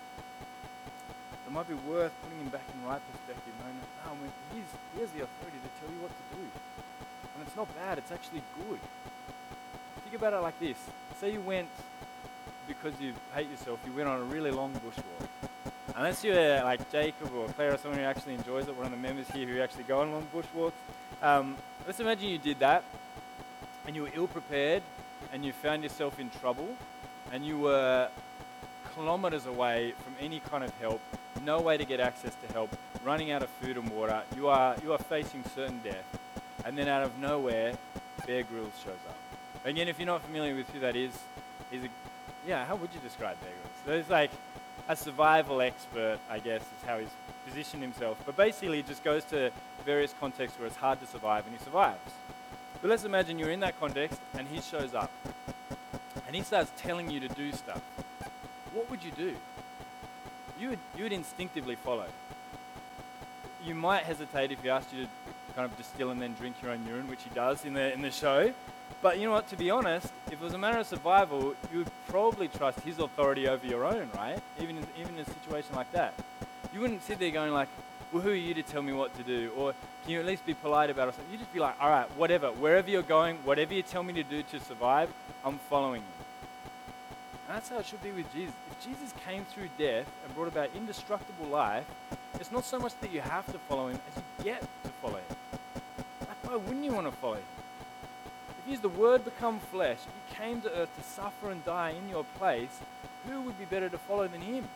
It 1.47 1.51
might 1.51 1.67
be 1.67 1.81
worth 1.89 2.13
putting 2.23 2.45
him 2.45 2.51
back 2.53 2.69
in 2.69 2.87
right 2.87 3.01
perspective, 3.01 3.55
knowing 3.65 3.81
that, 3.81 4.13
oh, 4.13 4.17
he's, 4.53 4.69
he 4.93 5.01
has 5.01 5.11
the 5.17 5.25
authority 5.25 5.57
to 5.57 5.71
tell 5.81 5.89
you 5.89 6.03
what 6.05 6.13
to 6.13 6.25
do. 6.37 6.45
And 7.33 7.49
it's 7.49 7.57
not 7.57 7.75
bad, 7.77 7.97
it's 7.97 8.13
actually 8.13 8.43
good. 8.61 8.81
Think 10.05 10.17
about 10.17 10.35
it 10.35 10.45
like 10.45 10.61
this. 10.61 10.77
Say 11.19 11.33
you 11.33 11.41
went, 11.41 11.73
because 12.67 12.93
you 13.01 13.13
hate 13.35 13.51
yourself, 13.51 13.81
you 13.87 13.93
went 13.93 14.09
on 14.09 14.21
a 14.21 14.25
really 14.25 14.51
long 14.51 14.73
bushwalk. 14.75 15.29
Unless 15.97 16.25
you're 16.25 16.63
like 16.65 16.91
Jacob 16.91 17.33
or 17.35 17.47
Claire 17.49 17.75
or 17.75 17.79
someone 17.79 18.01
who 18.01 18.05
actually 18.05 18.35
enjoys 18.35 18.67
it, 18.67 18.77
one 18.77 18.87
of 18.87 18.91
the 18.93 18.99
members 18.99 19.29
here 19.29 19.47
who 19.47 19.61
actually 19.61 19.85
go 19.85 20.01
on 20.01 20.13
long 20.13 20.27
bushwalks, 20.35 20.73
um, 21.23 21.57
let's 21.87 22.01
imagine 22.01 22.29
you 22.29 22.39
did 22.39 22.59
that 22.59 22.83
and 23.87 23.95
you 23.95 24.03
were 24.03 24.11
ill 24.15 24.27
prepared 24.27 24.83
and 25.33 25.45
you 25.45 25.53
found 25.53 25.83
yourself 25.83 26.19
in 26.19 26.31
trouble 26.31 26.77
and 27.33 27.47
you 27.47 27.59
were 27.59 28.09
kilometers 28.95 29.47
away 29.47 29.95
from 30.03 30.15
any 30.21 30.41
kind 30.41 30.65
of 30.65 30.73
help, 30.81 31.01
no 31.45 31.61
way 31.61 31.77
to 31.77 31.85
get 31.85 32.01
access 32.01 32.35
to 32.47 32.53
help, 32.53 32.71
running 33.05 33.31
out 33.31 33.43
of 33.43 33.51
food 33.61 33.77
and 33.77 33.89
water, 33.91 34.23
you 34.37 34.49
are, 34.49 34.77
you 34.83 34.93
are 34.93 34.99
facing 34.99 35.45
certain 35.55 35.81
death. 35.83 36.05
And 36.65 36.79
then 36.79 36.89
out 36.89 37.03
of 37.03 37.19
nowhere, 37.19 37.77
Bear 38.27 38.43
Grylls 38.45 38.73
shows 38.83 38.95
up. 39.09 39.17
Again, 39.65 39.89
if 39.89 39.99
you're 39.99 40.07
not 40.07 40.23
familiar 40.23 40.55
with 40.55 40.69
who 40.71 40.81
that 40.81 40.97
is, 40.97 41.13
he's 41.71 41.85
a, 41.85 41.89
yeah, 42.47 42.65
how 42.65 42.77
would 42.77 42.91
you 42.95 43.01
describe? 43.01 43.37
So 43.87 43.97
he's 43.97 44.09
like 44.09 44.31
a 44.89 44.97
survival 44.97 45.61
expert, 45.61 46.19
I 46.31 46.39
guess, 46.39 46.61
is 46.61 46.87
how 46.87 46.99
he's 46.99 47.09
positioned 47.47 47.83
himself. 47.83 48.19
But 48.27 48.37
basically, 48.37 48.79
he 48.79 48.83
just 48.83 49.03
goes 49.03 49.25
to 49.25 49.51
various 49.85 50.15
contexts 50.19 50.59
where 50.59 50.67
it's 50.67 50.77
hard 50.77 51.01
to 51.01 51.07
survive, 51.07 51.47
and 51.47 51.57
he 51.57 51.65
survives. 51.65 52.13
But 52.81 52.91
let's 52.91 53.05
imagine 53.05 53.39
you're 53.39 53.51
in 53.51 53.61
that 53.61 53.79
context, 53.81 54.21
and 54.37 54.47
he 54.49 54.61
shows 54.61 54.95
up. 54.95 55.11
And 56.27 56.37
he 56.37 56.43
starts 56.43 56.71
telling 56.77 57.11
you 57.11 57.21
to 57.21 57.29
do 57.29 57.53
stuff. 57.53 57.83
What 58.73 58.91
would 58.91 59.03
you 59.03 59.11
do? 59.13 59.35
You 60.59 60.71
would, 60.71 60.79
you 60.97 61.05
would 61.05 61.13
instinctively 61.13 61.77
follow. 61.77 62.07
You 63.65 63.75
might 63.75 64.05
hesitate 64.05 64.53
if 64.53 64.63
he 64.63 64.69
asked 64.69 64.93
you 64.93 65.05
to 65.05 65.09
kind 65.55 65.71
of 65.71 65.77
distill 65.77 66.11
and 66.11 66.21
then 66.21 66.35
drink 66.35 66.57
your 66.63 66.73
own 66.73 66.85
urine, 66.87 67.09
which 67.09 67.23
he 67.23 67.31
does 67.35 67.65
in 67.65 67.75
the, 67.75 67.93
in 67.93 68.03
the 68.03 68.11
show. 68.11 68.53
But 69.01 69.19
you 69.19 69.27
know 69.27 69.33
what, 69.33 69.49
to 69.49 69.57
be 69.57 69.71
honest, 69.71 70.09
if 70.27 70.35
it 70.35 70.41
was 70.41 70.55
a 70.55 70.59
matter 70.59 70.79
of 70.79 70.87
survival, 70.87 71.55
you 71.73 71.79
would 71.79 71.91
probably 72.15 72.47
trust 72.47 72.79
his 72.83 73.01
authority 73.01 73.49
over 73.49 73.67
your 73.67 73.85
own, 73.85 74.09
right? 74.15 74.39
Even 74.61 74.79
in, 74.79 74.87
even 74.97 75.17
in 75.17 75.23
a 75.23 75.25
situation 75.25 75.75
like 75.75 75.91
that. 75.91 76.15
You 76.73 76.79
wouldn't 76.79 77.03
sit 77.03 77.19
there 77.19 77.33
going 77.33 77.53
like, 77.53 77.67
well, 78.13 78.23
who 78.23 78.31
are 78.31 78.37
you 78.37 78.55
to 78.55 78.63
tell 78.63 78.83
me 78.83 78.93
what 78.93 79.13
to 79.17 79.25
do? 79.25 79.51
Or 79.57 79.75
can 80.05 80.13
you 80.13 80.21
at 80.21 80.25
least 80.25 80.47
be 80.47 80.55
polite 80.55 80.91
about 80.91 81.09
it? 81.09 81.17
You'd 81.29 81.41
just 81.41 81.53
be 81.53 81.59
like, 81.59 81.75
all 81.81 81.91
right, 81.91 82.09
whatever, 82.17 82.53
wherever 82.53 82.89
you're 82.89 83.03
going, 83.03 83.39
whatever 83.39 83.75
you 83.75 83.83
tell 83.83 84.05
me 84.05 84.13
to 84.13 84.23
do 84.23 84.45
to 84.45 84.61
survive, 84.61 85.13
I'm 85.45 85.59
following 85.69 86.03
you. 86.03 86.25
And 87.49 87.57
that's 87.57 87.69
how 87.71 87.79
it 87.79 87.87
should 87.87 88.05
be 88.05 88.13
with 88.13 88.33
Jesus. 88.33 88.55
If 88.71 88.87
Jesus 88.87 89.13
came 89.27 89.45
through 89.47 89.71
death 89.77 90.07
and 90.25 90.35
brought 90.37 90.47
about 90.47 90.71
indestructible 90.77 91.47
life, 91.47 91.85
it's 92.39 92.53
not 92.53 92.65
so 92.65 92.79
much 92.79 92.93
that 93.01 93.13
you 93.13 93.23
have 93.23 93.47
to 93.47 93.59
follow 93.69 93.89
him 93.89 93.99
as 94.09 94.23
you 94.39 94.45
get 94.45 94.61
to 94.61 94.91
follow 95.03 95.17
him. 95.17 95.37
Like, 96.21 96.49
why 96.49 96.55
wouldn't 96.59 96.85
you 96.85 96.93
want 96.93 97.09
to 97.09 97.13
follow 97.17 97.35
him? 97.35 97.64
He's 98.67 98.81
the 98.81 98.89
Word 98.89 99.25
become 99.25 99.61
flesh, 99.61 99.99
if 99.99 100.29
he 100.29 100.43
came 100.43 100.61
to 100.63 100.73
earth 100.75 100.97
to 100.97 101.03
suffer 101.03 101.51
and 101.51 101.65
die 101.65 101.91
in 101.91 102.09
your 102.09 102.25
place, 102.39 102.81
who 103.29 103.43
would 103.43 103.59
be 103.59 103.65
better 103.65 103.89
to 103.89 103.99
follow 103.99 104.27
than 104.27 104.41
him? 104.41 104.69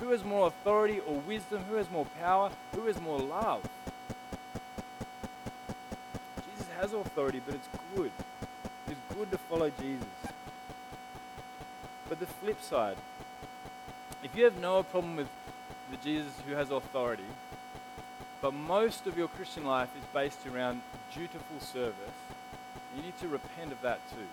Who 0.00 0.10
has 0.10 0.24
more 0.24 0.46
authority 0.46 1.00
or 1.06 1.16
wisdom? 1.16 1.64
Who 1.68 1.74
has 1.76 1.90
more 1.90 2.06
power? 2.18 2.50
Who 2.74 2.86
has 2.86 3.00
more 3.00 3.18
love? 3.18 3.68
Jesus 6.50 6.68
has 6.78 6.92
authority, 6.92 7.40
but 7.44 7.54
it's 7.54 7.68
good. 7.94 8.10
It's 8.88 9.14
good 9.14 9.30
to 9.30 9.38
follow 9.38 9.70
Jesus. 9.80 10.06
But 12.08 12.18
the 12.18 12.26
flip 12.26 12.60
side, 12.62 12.96
if 14.24 14.34
you 14.34 14.44
have 14.44 14.58
no 14.58 14.82
problem 14.82 15.16
with 15.16 15.28
the 15.90 15.96
Jesus 15.98 16.32
who 16.46 16.54
has 16.54 16.70
authority, 16.70 17.24
but 18.40 18.54
most 18.54 19.06
of 19.06 19.18
your 19.18 19.28
Christian 19.28 19.64
life 19.64 19.90
is 19.96 20.04
based 20.14 20.46
around 20.46 20.80
dutiful 21.14 21.60
service, 21.60 21.94
you 23.00 23.06
need 23.06 23.18
to 23.18 23.28
repent 23.28 23.72
of 23.72 23.80
that 23.80 23.98
too. 24.10 24.26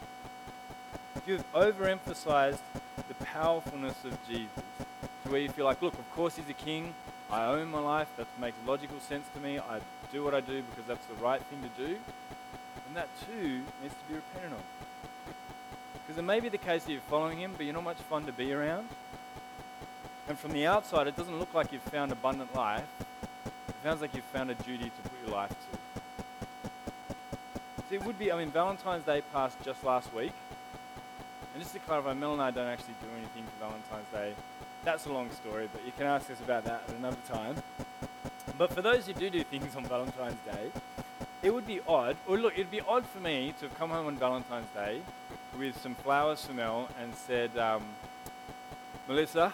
If 1.15 1.27
you've 1.27 1.53
overemphasized 1.53 2.59
the 3.07 3.13
powerfulness 3.23 4.03
of 4.03 4.17
Jesus 4.27 4.63
to 5.23 5.31
where 5.31 5.39
you 5.39 5.49
feel 5.49 5.65
like, 5.65 5.81
look, 5.81 5.93
of 5.93 6.11
course 6.11 6.35
he's 6.35 6.49
a 6.49 6.53
king, 6.53 6.93
I 7.31 7.45
own 7.45 7.69
my 7.69 7.79
life, 7.79 8.07
that 8.17 8.27
makes 8.39 8.57
logical 8.65 8.99
sense 8.99 9.25
to 9.35 9.39
me, 9.39 9.57
I 9.57 9.79
do 10.11 10.23
what 10.23 10.33
I 10.33 10.41
do 10.41 10.61
because 10.63 10.85
that's 10.85 11.05
the 11.05 11.13
right 11.15 11.41
thing 11.43 11.61
to 11.61 11.87
do, 11.87 11.93
then 11.93 12.93
that 12.95 13.07
too 13.25 13.61
needs 13.81 13.93
to 13.93 14.09
be 14.09 14.15
repented 14.15 14.51
of. 14.51 14.63
Because 15.93 16.17
it 16.17 16.23
may 16.23 16.39
be 16.39 16.49
the 16.49 16.57
case 16.57 16.83
that 16.83 16.91
you're 16.91 17.01
following 17.01 17.37
him, 17.37 17.53
but 17.55 17.65
you're 17.65 17.73
not 17.73 17.83
much 17.83 17.97
fun 17.97 18.25
to 18.25 18.33
be 18.33 18.51
around. 18.51 18.87
And 20.27 20.37
from 20.37 20.51
the 20.51 20.65
outside, 20.65 21.07
it 21.07 21.15
doesn't 21.15 21.39
look 21.39 21.53
like 21.53 21.71
you've 21.71 21.81
found 21.83 22.11
abundant 22.11 22.53
life. 22.53 22.83
It 23.45 23.75
sounds 23.83 24.01
like 24.01 24.13
you've 24.13 24.25
found 24.25 24.51
a 24.51 24.55
duty 24.55 24.85
to 24.85 25.09
put 25.09 25.25
your 25.25 25.35
life 25.35 25.49
to. 25.49 25.76
It 27.89 28.03
would 28.03 28.19
be, 28.19 28.33
I 28.33 28.37
mean, 28.37 28.51
Valentine's 28.51 29.05
Day 29.05 29.21
passed 29.31 29.57
just 29.63 29.81
last 29.83 30.13
week. 30.13 30.33
And 31.53 31.63
just 31.63 31.73
to 31.73 31.79
clarify, 31.79 32.13
Mel 32.13 32.33
and 32.33 32.41
I 32.41 32.51
don't 32.51 32.67
actually 32.67 32.95
do 33.01 33.07
anything 33.17 33.43
for 33.45 33.65
Valentine's 33.65 34.11
Day. 34.11 34.33
That's 34.83 35.05
a 35.05 35.13
long 35.13 35.31
story, 35.31 35.69
but 35.71 35.85
you 35.85 35.93
can 35.97 36.05
ask 36.05 36.29
us 36.29 36.39
about 36.41 36.65
that 36.65 36.83
at 36.87 36.95
another 36.95 37.17
time. 37.29 37.55
But 38.57 38.73
for 38.73 38.81
those 38.81 39.07
who 39.07 39.13
do 39.13 39.29
do 39.29 39.41
things 39.43 39.73
on 39.75 39.85
Valentine's 39.85 40.39
Day, 40.45 40.71
it 41.41 41.53
would 41.53 41.65
be 41.65 41.79
odd, 41.87 42.17
or 42.27 42.37
look, 42.37 42.53
it'd 42.53 42.71
be 42.71 42.81
odd 42.81 43.05
for 43.05 43.19
me 43.21 43.53
to 43.59 43.67
have 43.67 43.77
come 43.77 43.89
home 43.89 44.07
on 44.07 44.17
Valentine's 44.17 44.69
Day 44.71 45.01
with 45.57 45.81
some 45.81 45.95
flowers 45.95 46.43
for 46.45 46.53
Mel 46.53 46.89
and 47.01 47.15
said, 47.15 47.57
um, 47.57 47.83
Melissa, 49.07 49.53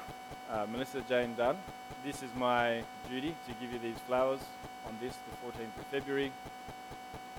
uh, 0.50 0.65
Melissa 0.72 1.02
Jane 1.02 1.36
Dunn, 1.36 1.58
this 2.04 2.24
is 2.24 2.34
my 2.36 2.82
duty 3.08 3.36
to 3.48 3.54
give 3.62 3.72
you 3.72 3.80
these 3.80 4.00
flowers 4.08 4.39
on 4.88 4.98
this, 5.00 5.13
the 5.13 5.48
14th 5.48 5.80
of 5.80 5.86
February 5.91 6.32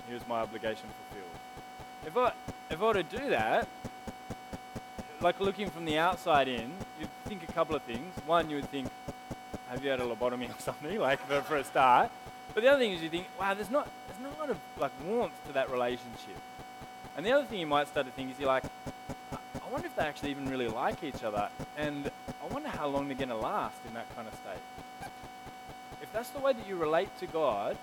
here's 0.09 0.27
my 0.29 0.41
obligation 0.41 0.89
fulfilled. 1.09 1.31
If 2.07 2.17
I, 2.17 2.33
if 2.73 2.81
I 2.81 2.85
were 2.85 2.95
to 2.95 3.03
do 3.03 3.31
that, 3.31 3.69
like 5.21 5.41
looking 5.41 5.71
from 5.71 5.85
the 5.85 5.99
outside 5.99 6.49
in, 6.49 6.71
you'd 7.01 7.09
think 7.25 7.43
a 7.49 7.53
couple 7.53 7.75
of 7.75 7.83
things. 7.83 8.15
One, 8.27 8.51
you 8.51 8.57
would 8.57 8.71
think, 8.71 8.89
have 9.69 9.83
you 9.83 9.91
had 9.91 10.01
a 10.01 10.05
lobotomy 10.05 10.51
or 10.57 10.61
something, 10.61 10.99
like 10.99 11.27
for, 11.27 11.41
for 11.43 11.57
a 11.57 11.65
start? 11.65 12.11
But 12.53 12.63
the 12.63 12.69
other 12.69 12.79
thing 12.79 12.93
is 12.93 13.03
you 13.03 13.09
think, 13.09 13.27
wow, 13.39 13.55
there's 13.55 13.71
not, 13.71 13.89
there's 14.07 14.21
not 14.21 14.37
a 14.37 14.41
lot 14.41 14.51
of 14.51 14.59
like 14.79 14.93
warmth 15.05 15.35
to 15.47 15.53
that 15.55 15.71
relationship. 15.71 16.39
And 17.17 17.25
the 17.25 17.33
other 17.33 17.45
thing 17.47 17.59
you 17.59 17.67
might 17.67 17.89
start 17.89 18.07
to 18.07 18.13
think 18.13 18.33
is 18.33 18.39
you're 18.39 18.49
like, 18.49 18.65
I 19.33 19.71
wonder 19.73 19.87
if 19.87 19.97
they 19.97 20.03
actually 20.03 20.31
even 20.31 20.49
really 20.49 20.69
like 20.69 21.03
each 21.03 21.25
other, 21.25 21.49
and 21.77 22.11
I 22.43 22.53
wonder 22.53 22.69
how 22.69 22.87
long 22.87 23.09
they're 23.09 23.17
going 23.17 23.29
to 23.29 23.37
last 23.37 23.77
in 23.89 23.95
that 23.95 24.13
kind 24.15 24.29
of 24.29 24.35
state. 24.35 25.11
If 26.03 26.13
that's 26.13 26.29
the 26.31 26.39
way 26.39 26.53
that 26.53 26.67
you 26.69 26.77
relate 26.77 27.09
to 27.21 27.27
God, 27.27 27.77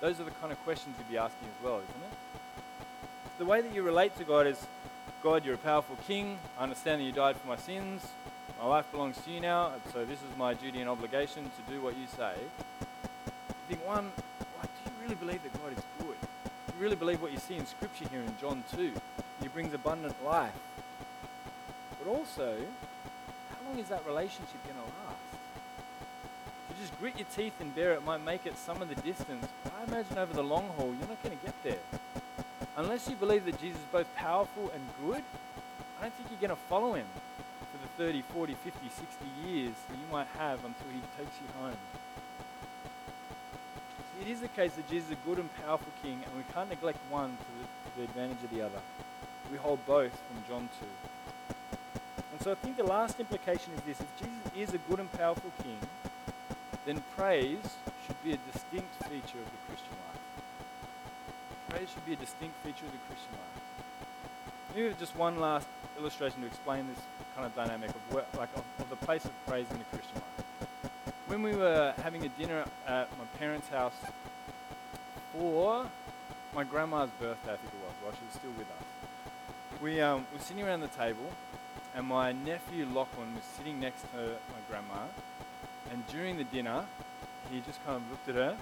those 0.00 0.20
are 0.20 0.24
the 0.24 0.30
kind 0.32 0.52
of 0.52 0.62
questions 0.64 0.96
you'd 0.98 1.10
be 1.10 1.18
asking 1.18 1.48
as 1.48 1.64
well, 1.64 1.76
isn't 1.76 1.88
it? 1.88 2.18
The 3.38 3.44
way 3.44 3.60
that 3.60 3.74
you 3.74 3.82
relate 3.82 4.16
to 4.18 4.24
God 4.24 4.46
is 4.46 4.66
God, 5.22 5.44
you're 5.44 5.54
a 5.54 5.58
powerful 5.58 5.96
king. 6.06 6.38
I 6.58 6.62
understand 6.62 7.00
that 7.00 7.04
you 7.04 7.12
died 7.12 7.36
for 7.36 7.48
my 7.48 7.56
sins. 7.56 8.06
My 8.60 8.66
life 8.66 8.90
belongs 8.90 9.18
to 9.24 9.30
you 9.30 9.40
now, 9.40 9.72
so 9.92 10.04
this 10.04 10.18
is 10.18 10.36
my 10.38 10.54
duty 10.54 10.80
and 10.80 10.88
obligation 10.88 11.44
to 11.44 11.72
do 11.72 11.80
what 11.80 11.96
you 11.96 12.06
say. 12.06 12.32
I 12.32 13.68
think, 13.68 13.84
one, 13.86 14.12
like, 14.58 14.70
do 14.84 14.90
you 14.90 15.02
really 15.02 15.14
believe 15.14 15.42
that 15.42 15.52
God 15.60 15.72
is 15.76 15.84
good? 15.98 16.16
Do 16.44 16.74
you 16.76 16.82
really 16.82 16.96
believe 16.96 17.20
what 17.20 17.32
you 17.32 17.38
see 17.38 17.56
in 17.56 17.66
Scripture 17.66 18.08
here 18.08 18.20
in 18.20 18.34
John 18.40 18.64
2? 18.74 18.92
He 19.42 19.48
brings 19.48 19.74
abundant 19.74 20.14
life. 20.24 20.54
But 21.98 22.10
also, 22.10 22.56
how 23.50 23.68
long 23.68 23.78
is 23.78 23.88
that 23.88 24.06
relationship 24.06 24.62
going 24.64 24.76
to 24.76 24.82
last? 25.06 25.25
Just 26.80 26.98
grit 27.00 27.16
your 27.16 27.26
teeth 27.34 27.54
and 27.60 27.74
bear 27.74 27.92
it 27.92 28.04
might 28.04 28.24
make 28.24 28.46
it 28.46 28.56
some 28.56 28.82
of 28.82 28.88
the 28.88 28.94
distance. 28.96 29.46
I 29.78 29.84
imagine 29.84 30.18
over 30.18 30.32
the 30.32 30.42
long 30.42 30.68
haul, 30.76 30.94
you're 30.98 31.08
not 31.08 31.22
going 31.22 31.36
to 31.38 31.44
get 31.44 31.54
there. 31.62 32.00
Unless 32.76 33.08
you 33.08 33.16
believe 33.16 33.44
that 33.46 33.60
Jesus 33.60 33.78
is 33.78 33.86
both 33.90 34.12
powerful 34.16 34.70
and 34.74 34.82
good, 35.04 35.22
I 35.98 36.02
don't 36.02 36.14
think 36.14 36.30
you're 36.30 36.48
going 36.48 36.56
to 36.56 36.66
follow 36.68 36.94
him 36.94 37.06
for 37.72 37.78
the 37.78 37.88
30, 38.04 38.22
40, 38.22 38.54
50, 38.54 38.88
60 38.88 39.24
years 39.46 39.72
that 39.88 39.94
you 39.96 40.12
might 40.12 40.26
have 40.38 40.64
until 40.64 40.86
he 40.92 41.00
takes 41.16 41.36
you 41.40 41.60
home. 41.60 41.76
It 44.20 44.28
is 44.28 44.40
the 44.40 44.48
case 44.48 44.72
that 44.74 44.88
Jesus 44.88 45.10
is 45.10 45.12
a 45.12 45.28
good 45.28 45.38
and 45.38 45.54
powerful 45.64 45.92
king, 46.02 46.20
and 46.24 46.36
we 46.36 46.42
can't 46.52 46.68
neglect 46.68 46.98
one 47.10 47.36
to 47.36 47.44
the, 47.58 47.90
to 47.90 47.96
the 47.98 48.04
advantage 48.04 48.42
of 48.44 48.50
the 48.50 48.62
other. 48.62 48.80
We 49.50 49.58
hold 49.58 49.84
both 49.86 50.12
from 50.12 50.42
John 50.48 50.68
2. 50.80 50.86
And 52.32 52.42
so 52.42 52.52
I 52.52 52.54
think 52.54 52.76
the 52.76 52.84
last 52.84 53.20
implication 53.20 53.72
is 53.74 53.80
this 53.82 54.00
if 54.00 54.18
Jesus 54.18 54.70
is 54.70 54.74
a 54.74 54.78
good 54.90 55.00
and 55.00 55.10
powerful 55.12 55.52
king, 55.62 55.78
then 56.86 57.02
praise 57.16 57.76
should 58.06 58.22
be 58.22 58.32
a 58.32 58.38
distinct 58.52 58.94
feature 59.04 59.42
of 59.42 59.50
the 59.50 59.60
Christian 59.66 59.96
life. 60.06 60.22
Praise 61.68 61.90
should 61.92 62.06
be 62.06 62.12
a 62.12 62.16
distinct 62.16 62.54
feature 62.64 62.86
of 62.86 62.92
the 62.92 63.02
Christian 63.08 63.32
life. 63.32 63.56
Maybe 64.74 64.94
just 64.98 65.16
one 65.16 65.40
last 65.40 65.66
illustration 65.98 66.40
to 66.42 66.46
explain 66.46 66.86
this 66.86 67.02
kind 67.34 67.44
of 67.44 67.54
dynamic 67.56 67.90
of 67.90 68.14
where, 68.14 68.24
like 68.38 68.50
of, 68.54 68.64
of 68.78 68.88
the 68.88 68.96
place 69.04 69.24
of 69.24 69.32
praise 69.46 69.66
in 69.70 69.78
the 69.78 69.84
Christian 69.84 70.14
life. 70.14 70.46
When 71.26 71.42
we 71.42 71.56
were 71.56 71.92
having 72.02 72.24
a 72.24 72.28
dinner 72.28 72.64
at 72.86 73.08
my 73.18 73.24
parents' 73.38 73.68
house 73.68 73.96
for 75.32 75.86
my 76.54 76.62
grandma's 76.62 77.10
birthday, 77.18 77.54
I 77.54 77.56
think 77.56 77.72
it 77.74 77.80
was, 77.84 77.94
while 78.02 78.12
she 78.12 78.24
was 78.24 78.34
still 78.34 78.52
with 78.56 78.68
us, 78.70 79.82
we 79.82 80.00
um, 80.00 80.24
were 80.32 80.38
sitting 80.38 80.62
around 80.62 80.80
the 80.80 80.88
table, 80.88 81.32
and 81.96 82.06
my 82.06 82.30
nephew 82.30 82.86
Lachlan 82.86 83.34
was 83.34 83.44
sitting 83.56 83.80
next 83.80 84.02
to 84.12 84.18
my 84.18 84.60
grandma, 84.70 85.02
And 85.92 86.06
during 86.08 86.36
the 86.36 86.44
dinner, 86.44 86.84
he 87.50 87.60
just 87.60 87.84
kind 87.84 87.96
of 87.96 88.10
looked 88.10 88.28
at 88.28 88.34
her. 88.34 88.56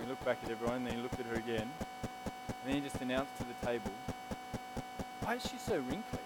He 0.00 0.06
looked 0.06 0.24
back 0.24 0.38
at 0.44 0.50
everyone, 0.50 0.76
and 0.76 0.86
then 0.86 0.94
he 0.94 1.00
looked 1.00 1.18
at 1.20 1.26
her 1.26 1.34
again. 1.34 1.68
And 2.46 2.66
then 2.66 2.74
he 2.74 2.80
just 2.80 3.00
announced 3.00 3.36
to 3.38 3.44
the 3.44 3.66
table, 3.66 3.90
Why 5.22 5.34
is 5.36 5.42
she 5.42 5.56
so 5.58 5.76
wrinkly? 5.76 6.18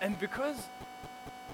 And 0.00 0.18
because, 0.20 0.66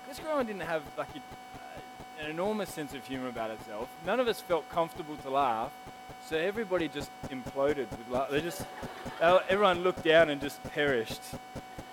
because 0.02 0.18
grandma 0.18 0.42
didn't 0.42 0.62
have 0.62 0.82
like 0.98 1.08
a, 1.14 2.24
an 2.24 2.30
enormous 2.30 2.68
sense 2.70 2.94
of 2.94 3.06
humor 3.06 3.28
about 3.28 3.56
herself, 3.56 3.88
none 4.04 4.18
of 4.18 4.26
us 4.26 4.40
felt 4.40 4.68
comfortable 4.70 5.16
to 5.18 5.30
laugh. 5.30 5.70
So 6.26 6.36
everybody 6.36 6.88
just 6.88 7.10
imploded 7.28 7.90
with 7.90 8.08
laughter. 8.10 8.34
They 8.34 8.40
just, 8.40 8.64
everyone 9.20 9.82
looked 9.82 10.04
down 10.04 10.30
and 10.30 10.40
just 10.40 10.62
perished. 10.64 11.20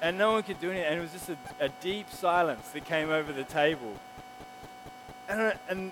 And 0.02 0.17
no 0.17 0.32
one 0.32 0.43
could 0.43 0.60
do 0.60 0.71
anything. 0.71 0.88
And 0.88 1.00
it 1.00 1.02
was 1.02 1.12
just 1.12 1.30
a, 1.30 1.38
a 1.60 1.69
deep 1.82 2.10
silence 2.12 2.67
that 2.69 2.86
came 2.86 3.10
over 3.10 3.32
the 3.32 3.43
table. 3.43 3.93
And, 5.29 5.41
uh, 5.41 5.51
and 5.69 5.91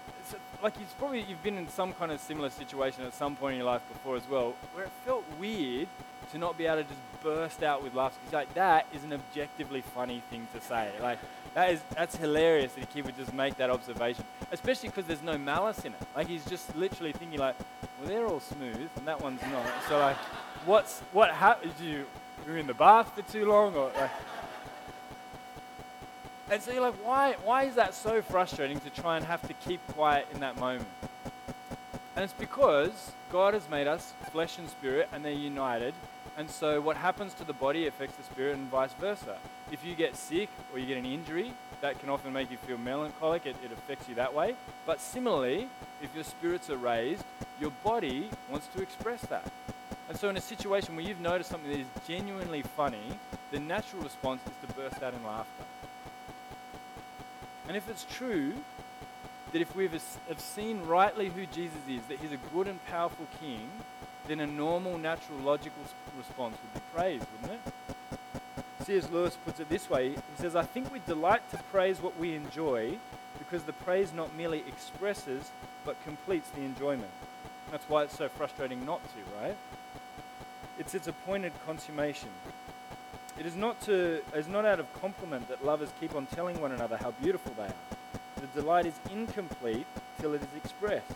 like 0.63 0.79
you've 0.79 0.97
probably 0.97 1.21
you've 1.21 1.43
been 1.43 1.57
in 1.57 1.67
some 1.67 1.93
kind 1.93 2.11
of 2.11 2.19
similar 2.19 2.49
situation 2.49 3.03
at 3.03 3.13
some 3.13 3.35
point 3.35 3.53
in 3.53 3.57
your 3.59 3.67
life 3.67 3.81
before 3.91 4.15
as 4.15 4.27
well, 4.29 4.55
where 4.73 4.85
it 4.85 4.91
felt 5.05 5.23
weird 5.39 5.87
to 6.31 6.37
not 6.37 6.57
be 6.57 6.65
able 6.65 6.83
to 6.83 6.83
just 6.83 6.99
burst 7.21 7.61
out 7.63 7.83
with 7.83 7.93
laughter. 7.93 8.17
Because 8.21 8.33
like 8.33 8.53
that 8.53 8.87
is 8.93 9.03
an 9.03 9.13
objectively 9.13 9.81
funny 9.81 10.21
thing 10.29 10.47
to 10.53 10.61
say. 10.61 10.89
Like 11.01 11.19
that 11.53 11.71
is 11.71 11.81
that's 11.93 12.15
hilarious 12.15 12.73
that 12.73 12.83
a 12.83 12.87
kid 12.87 13.05
would 13.05 13.17
just 13.17 13.33
make 13.33 13.57
that 13.57 13.69
observation, 13.69 14.23
especially 14.51 14.89
because 14.89 15.05
there's 15.05 15.23
no 15.23 15.37
malice 15.37 15.83
in 15.83 15.93
it. 15.93 15.99
Like 16.15 16.27
he's 16.27 16.45
just 16.45 16.75
literally 16.75 17.11
thinking 17.11 17.39
like, 17.39 17.55
well, 17.99 18.07
they're 18.07 18.27
all 18.27 18.39
smooth 18.39 18.89
and 18.95 19.07
that 19.07 19.21
one's 19.21 19.41
not. 19.51 19.65
So 19.89 19.99
like, 19.99 20.17
what's 20.65 21.01
what 21.11 21.31
happened? 21.31 21.73
You 21.81 22.05
were 22.47 22.57
in 22.57 22.67
the 22.67 22.73
bath 22.73 23.13
for 23.15 23.21
too 23.21 23.45
long, 23.45 23.75
or 23.75 23.91
like, 23.99 24.11
and 26.49 26.61
so 26.61 26.71
you're 26.71 26.81
like, 26.81 27.05
why, 27.05 27.35
why 27.43 27.63
is 27.63 27.75
that 27.75 27.93
so 27.93 28.21
frustrating 28.21 28.79
to 28.81 28.89
try 28.89 29.17
and 29.17 29.25
have 29.25 29.45
to 29.47 29.53
keep 29.53 29.79
quiet 29.93 30.27
in 30.33 30.39
that 30.41 30.59
moment? 30.59 30.87
And 32.15 32.23
it's 32.23 32.33
because 32.33 33.11
God 33.31 33.53
has 33.53 33.69
made 33.69 33.87
us 33.87 34.13
flesh 34.31 34.57
and 34.57 34.69
spirit 34.69 35.09
and 35.11 35.25
they're 35.25 35.31
united. 35.31 35.93
And 36.37 36.49
so 36.49 36.79
what 36.79 36.97
happens 36.97 37.33
to 37.35 37.43
the 37.43 37.53
body 37.53 37.87
affects 37.87 38.15
the 38.15 38.23
spirit 38.23 38.57
and 38.57 38.69
vice 38.69 38.93
versa. 38.93 39.37
If 39.71 39.83
you 39.83 39.95
get 39.95 40.15
sick 40.15 40.49
or 40.71 40.79
you 40.79 40.85
get 40.85 40.97
an 40.97 41.05
injury, 41.05 41.51
that 41.81 41.99
can 41.99 42.09
often 42.09 42.31
make 42.31 42.51
you 42.51 42.57
feel 42.57 42.77
melancholic. 42.77 43.45
It, 43.45 43.55
it 43.63 43.71
affects 43.71 44.07
you 44.07 44.15
that 44.15 44.33
way. 44.33 44.55
But 44.85 45.01
similarly, 45.01 45.67
if 46.01 46.13
your 46.15 46.23
spirits 46.23 46.69
are 46.69 46.77
raised, 46.77 47.23
your 47.59 47.71
body 47.83 48.29
wants 48.49 48.67
to 48.75 48.81
express 48.81 49.21
that. 49.23 49.51
And 50.07 50.17
so 50.17 50.29
in 50.29 50.37
a 50.37 50.41
situation 50.41 50.95
where 50.95 51.03
you've 51.03 51.19
noticed 51.19 51.49
something 51.49 51.71
that 51.71 51.79
is 51.79 51.87
genuinely 52.07 52.61
funny, 52.61 53.19
the 53.51 53.59
natural 53.59 54.03
response 54.03 54.41
is 54.45 54.67
to 54.67 54.73
burst 54.75 55.01
out 55.01 55.13
in 55.13 55.23
laughter. 55.25 55.64
And 57.67 57.75
if 57.75 57.89
it's 57.89 58.05
true 58.05 58.53
that 59.51 59.61
if 59.61 59.75
we 59.75 59.87
have 59.87 60.39
seen 60.39 60.81
rightly 60.83 61.29
who 61.29 61.45
Jesus 61.45 61.79
is, 61.87 62.01
that 62.09 62.19
he's 62.19 62.31
a 62.31 62.53
good 62.53 62.67
and 62.67 62.83
powerful 62.87 63.27
king, 63.39 63.69
then 64.27 64.39
a 64.39 64.47
normal, 64.47 64.97
natural, 64.97 65.39
logical 65.39 65.83
response 66.17 66.57
would 66.61 66.73
be 66.73 66.81
praise, 66.93 67.21
wouldn't 67.41 67.59
it? 67.59 67.73
C.S. 68.85 69.09
Lewis 69.09 69.37
puts 69.43 69.59
it 69.59 69.67
this 69.67 69.89
way 69.89 70.09
He 70.09 70.17
says, 70.37 70.55
I 70.55 70.63
think 70.63 70.91
we 70.91 70.99
delight 71.07 71.49
to 71.51 71.57
praise 71.71 72.01
what 72.01 72.17
we 72.19 72.35
enjoy 72.35 72.97
because 73.39 73.63
the 73.63 73.73
praise 73.73 74.13
not 74.13 74.35
merely 74.35 74.59
expresses 74.67 75.51
but 75.83 76.01
completes 76.03 76.49
the 76.49 76.61
enjoyment. 76.61 77.11
That's 77.71 77.87
why 77.89 78.03
it's 78.03 78.17
so 78.17 78.29
frustrating 78.29 78.85
not 78.85 79.01
to, 79.03 79.41
right? 79.41 79.55
It's 80.77 80.93
its 80.93 81.07
appointed 81.07 81.53
consummation. 81.65 82.29
It 83.37 83.45
is 83.45 83.55
not, 83.55 83.81
to, 83.81 84.21
is 84.33 84.47
not 84.47 84.63
out 84.65 84.79
of 84.79 85.01
compliment 85.01 85.49
that 85.49 85.65
lovers 85.65 85.89
keep 85.99 86.15
on 86.15 86.25
telling 86.27 86.61
one 86.61 86.71
another 86.71 86.95
how 86.95 87.11
beautiful 87.11 87.53
they 87.57 87.63
are. 87.63 87.73
The 88.39 88.61
delight 88.61 88.85
is 88.85 88.93
incomplete 89.11 89.85
till 90.19 90.33
it 90.33 90.41
is 90.41 90.47
expressed. 90.63 91.11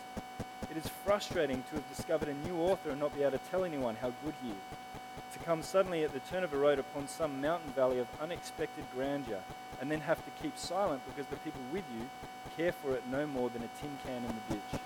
It 0.70 0.76
is 0.76 0.88
frustrating 1.06 1.64
to 1.70 1.76
have 1.76 1.96
discovered 1.96 2.28
a 2.28 2.48
new 2.48 2.58
author 2.58 2.92
and 2.92 3.00
not 3.00 3.16
be 3.16 3.24
able 3.24 3.38
to 3.38 3.50
tell 3.50 3.64
anyone 3.64 3.96
how 4.02 4.12
good 4.24 4.34
he 4.44 4.50
is. 4.50 4.56
To 5.34 5.40
come 5.40 5.64
suddenly 5.64 6.04
at 6.04 6.12
the 6.12 6.20
turn 6.20 6.44
of 6.44 6.54
a 6.54 6.58
road 6.58 6.78
upon 6.78 7.08
some 7.08 7.40
mountain 7.40 7.72
valley 7.72 8.00
of 8.00 8.08
unexpected 8.22 8.84
grandeur 8.94 9.40
and 9.80 9.90
then 9.90 10.02
have 10.02 10.24
to 10.26 10.32
keep 10.42 10.58
silent 10.58 11.02
because 11.08 11.30
the 11.30 11.38
people 11.38 11.62
with 11.72 11.86
you 11.98 12.10
care 12.58 12.72
for 12.74 12.94
it 12.94 13.04
no 13.10 13.26
more 13.26 13.50
than 13.50 13.64
a 13.64 13.70
tin 13.80 13.98
can 14.06 14.18
in 14.18 14.28
the 14.28 14.56
ditch. 14.56 14.82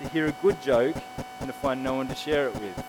To 0.00 0.08
hear 0.08 0.26
a 0.26 0.32
good 0.42 0.60
joke 0.62 0.96
and 1.38 1.46
to 1.46 1.52
find 1.52 1.84
no 1.84 1.94
one 1.94 2.08
to 2.08 2.14
share 2.16 2.48
it 2.48 2.54
with. 2.54 2.84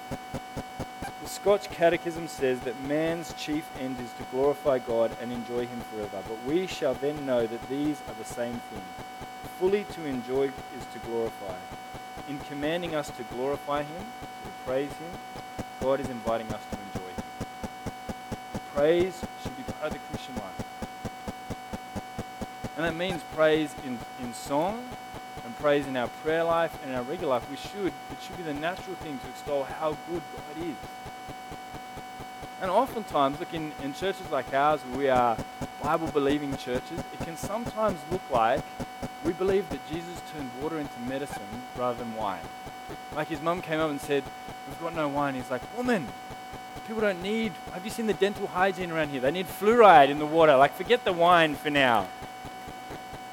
Scotch 1.33 1.67
Catechism 1.71 2.27
says 2.27 2.59
that 2.59 2.79
man's 2.83 3.33
chief 3.33 3.67
end 3.81 3.99
is 3.99 4.11
to 4.13 4.23
glorify 4.31 4.77
God 4.77 5.09
and 5.19 5.31
enjoy 5.31 5.65
Him 5.65 5.81
forever. 5.91 6.21
But 6.27 6.37
we 6.45 6.67
shall 6.67 6.93
then 6.93 7.25
know 7.25 7.47
that 7.47 7.69
these 7.69 7.99
are 8.07 8.13
the 8.13 8.23
same 8.23 8.61
thing. 8.69 8.83
Fully 9.59 9.83
to 9.83 10.05
enjoy 10.05 10.43
is 10.43 10.85
to 10.93 10.99
glorify. 11.07 11.55
In 12.29 12.37
commanding 12.41 12.93
us 12.93 13.09
to 13.09 13.23
glorify 13.35 13.81
Him, 13.81 14.05
to 14.43 14.49
praise 14.63 14.91
Him, 14.91 15.09
God 15.81 15.99
is 15.99 16.07
inviting 16.07 16.53
us 16.53 16.61
to 16.69 16.77
enjoy 16.77 17.09
Him. 17.09 17.23
Praise 18.75 19.25
should 19.41 19.57
be 19.57 19.63
part 19.63 19.87
of 19.87 19.93
the 19.93 19.99
Christian 20.11 20.35
life. 20.35 20.63
And 22.77 22.85
that 22.85 22.95
means 22.95 23.23
praise 23.35 23.73
in, 23.83 23.97
in 24.21 24.35
song 24.35 24.87
and 25.43 25.57
praise 25.57 25.87
in 25.87 25.97
our 25.97 26.09
prayer 26.23 26.43
life 26.43 26.77
and 26.83 26.91
in 26.91 26.97
our 26.97 27.03
regular 27.03 27.33
life. 27.33 27.49
We 27.49 27.57
should, 27.57 27.87
it 27.87 28.21
should 28.21 28.37
be 28.37 28.43
the 28.43 28.53
natural 28.53 28.95
thing 28.97 29.17
to 29.17 29.27
extol 29.29 29.63
how 29.63 29.97
good 30.07 30.21
God 30.35 30.67
is. 30.67 30.75
And 32.63 32.71
oftentimes, 32.71 33.41
look, 33.41 33.53
in, 33.53 33.73
in 33.83 33.93
churches 33.93 34.31
like 34.31 34.53
ours, 34.53 34.79
we 34.95 35.09
are 35.09 35.35
Bible 35.81 36.07
believing 36.07 36.55
churches, 36.55 36.97
it 36.97 37.19
can 37.19 37.35
sometimes 37.35 37.99
look 38.09 38.21
like 38.31 38.63
we 39.25 39.33
believe 39.33 39.67
that 39.67 39.85
Jesus 39.91 40.21
turned 40.33 40.49
water 40.61 40.79
into 40.79 40.97
medicine 41.01 41.43
rather 41.75 41.99
than 41.99 42.15
wine. 42.15 42.39
Like 43.13 43.27
his 43.27 43.41
mum 43.41 43.61
came 43.61 43.81
up 43.81 43.89
and 43.89 43.99
said, 43.99 44.23
We've 44.65 44.79
got 44.79 44.95
no 44.95 45.09
wine. 45.09 45.35
He's 45.35 45.51
like, 45.51 45.61
Woman, 45.75 46.07
people 46.87 47.01
don't 47.01 47.21
need, 47.21 47.51
have 47.73 47.83
you 47.83 47.91
seen 47.91 48.07
the 48.07 48.13
dental 48.13 48.47
hygiene 48.47 48.91
around 48.91 49.09
here? 49.09 49.19
They 49.19 49.31
need 49.31 49.47
fluoride 49.47 50.07
in 50.07 50.19
the 50.19 50.25
water. 50.25 50.55
Like, 50.55 50.73
forget 50.73 51.03
the 51.03 51.11
wine 51.11 51.55
for 51.55 51.69
now. 51.69 52.07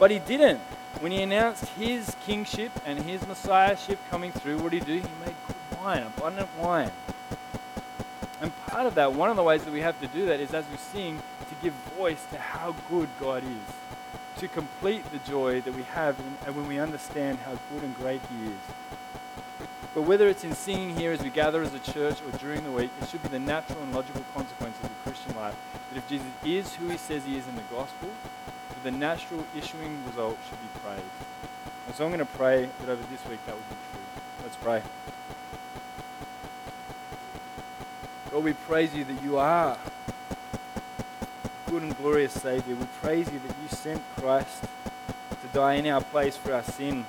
But 0.01 0.11
he 0.11 0.19
didn't. 0.19 0.59
When 0.99 1.13
he 1.13 1.23
announced 1.23 1.67
his 1.79 2.17
kingship 2.27 2.73
and 2.85 2.99
his 2.99 3.25
messiahship 3.29 4.01
coming 4.11 4.33
through, 4.33 4.59
what 4.59 4.73
did 4.73 4.83
he 4.83 4.95
do? 4.95 5.07
He 5.07 5.25
made 5.25 5.37
good 5.47 5.79
wine, 5.79 6.03
abundant 6.03 6.49
wine. 6.59 6.91
And 8.71 8.77
part 8.77 8.87
of 8.87 8.95
that, 8.95 9.15
one 9.15 9.31
of 9.31 9.37
the 9.37 9.43
ways 9.43 9.65
that 9.65 9.73
we 9.73 9.81
have 9.81 10.01
to 10.01 10.07
do 10.07 10.27
that 10.27 10.39
is 10.39 10.55
as 10.55 10.65
we 10.71 10.77
sing, 10.77 11.19
to 11.19 11.55
give 11.61 11.75
voice 11.99 12.25
to 12.31 12.39
how 12.39 12.77
good 12.89 13.09
God 13.19 13.43
is, 13.43 13.75
to 14.39 14.47
complete 14.47 15.03
the 15.11 15.19
joy 15.29 15.61
that 15.63 15.75
we 15.75 15.83
have 15.83 16.17
in, 16.21 16.55
when 16.55 16.69
we 16.69 16.79
understand 16.79 17.39
how 17.41 17.59
good 17.73 17.83
and 17.83 17.97
great 17.97 18.21
He 18.31 18.47
is. 18.47 19.67
But 19.93 20.03
whether 20.03 20.29
it's 20.29 20.45
in 20.45 20.55
singing 20.55 20.97
here 20.97 21.11
as 21.11 21.21
we 21.21 21.31
gather 21.31 21.63
as 21.63 21.75
a 21.75 21.81
church 21.81 22.19
or 22.23 22.39
during 22.39 22.63
the 22.63 22.71
week, 22.71 22.91
it 23.03 23.09
should 23.09 23.25
be 23.25 23.29
the 23.29 23.41
natural 23.41 23.83
and 23.83 23.93
logical 23.93 24.23
consequence 24.35 24.77
of 24.77 24.83
the 24.85 25.11
Christian 25.11 25.35
life 25.35 25.57
that 25.91 25.99
if 25.99 26.09
Jesus 26.09 26.29
is 26.45 26.75
who 26.77 26.91
He 26.91 26.97
says 26.97 27.25
He 27.25 27.37
is 27.37 27.49
in 27.49 27.57
the 27.57 27.63
gospel, 27.73 28.09
the 28.85 28.93
natural 28.93 29.45
issuing 29.59 30.01
result 30.07 30.39
should 30.49 30.61
be 30.61 30.81
praise. 30.85 31.03
And 31.89 31.97
so 31.97 32.05
I'm 32.05 32.13
going 32.13 32.21
to 32.21 32.37
pray 32.37 32.69
that 32.79 32.89
over 32.89 33.03
this 33.11 33.25
week 33.29 33.45
that 33.47 33.57
would 33.57 33.69
be 33.69 33.75
true. 33.91 34.23
Let's 34.45 34.57
pray. 34.57 34.83
Lord, 38.33 38.45
we 38.45 38.53
praise 38.53 38.95
you 38.95 39.03
that 39.03 39.23
you 39.25 39.39
are 39.39 39.77
good 41.67 41.83
and 41.83 41.97
glorious 41.97 42.33
Savior. 42.33 42.77
We 42.77 42.87
praise 43.03 43.27
you 43.33 43.41
that 43.41 43.57
you 43.61 43.69
sent 43.69 44.01
Christ 44.17 44.63
to 44.63 45.49
die 45.53 45.75
in 45.75 45.87
our 45.89 46.01
place 46.01 46.37
for 46.37 46.55
our 46.55 46.63
sin. 46.63 47.07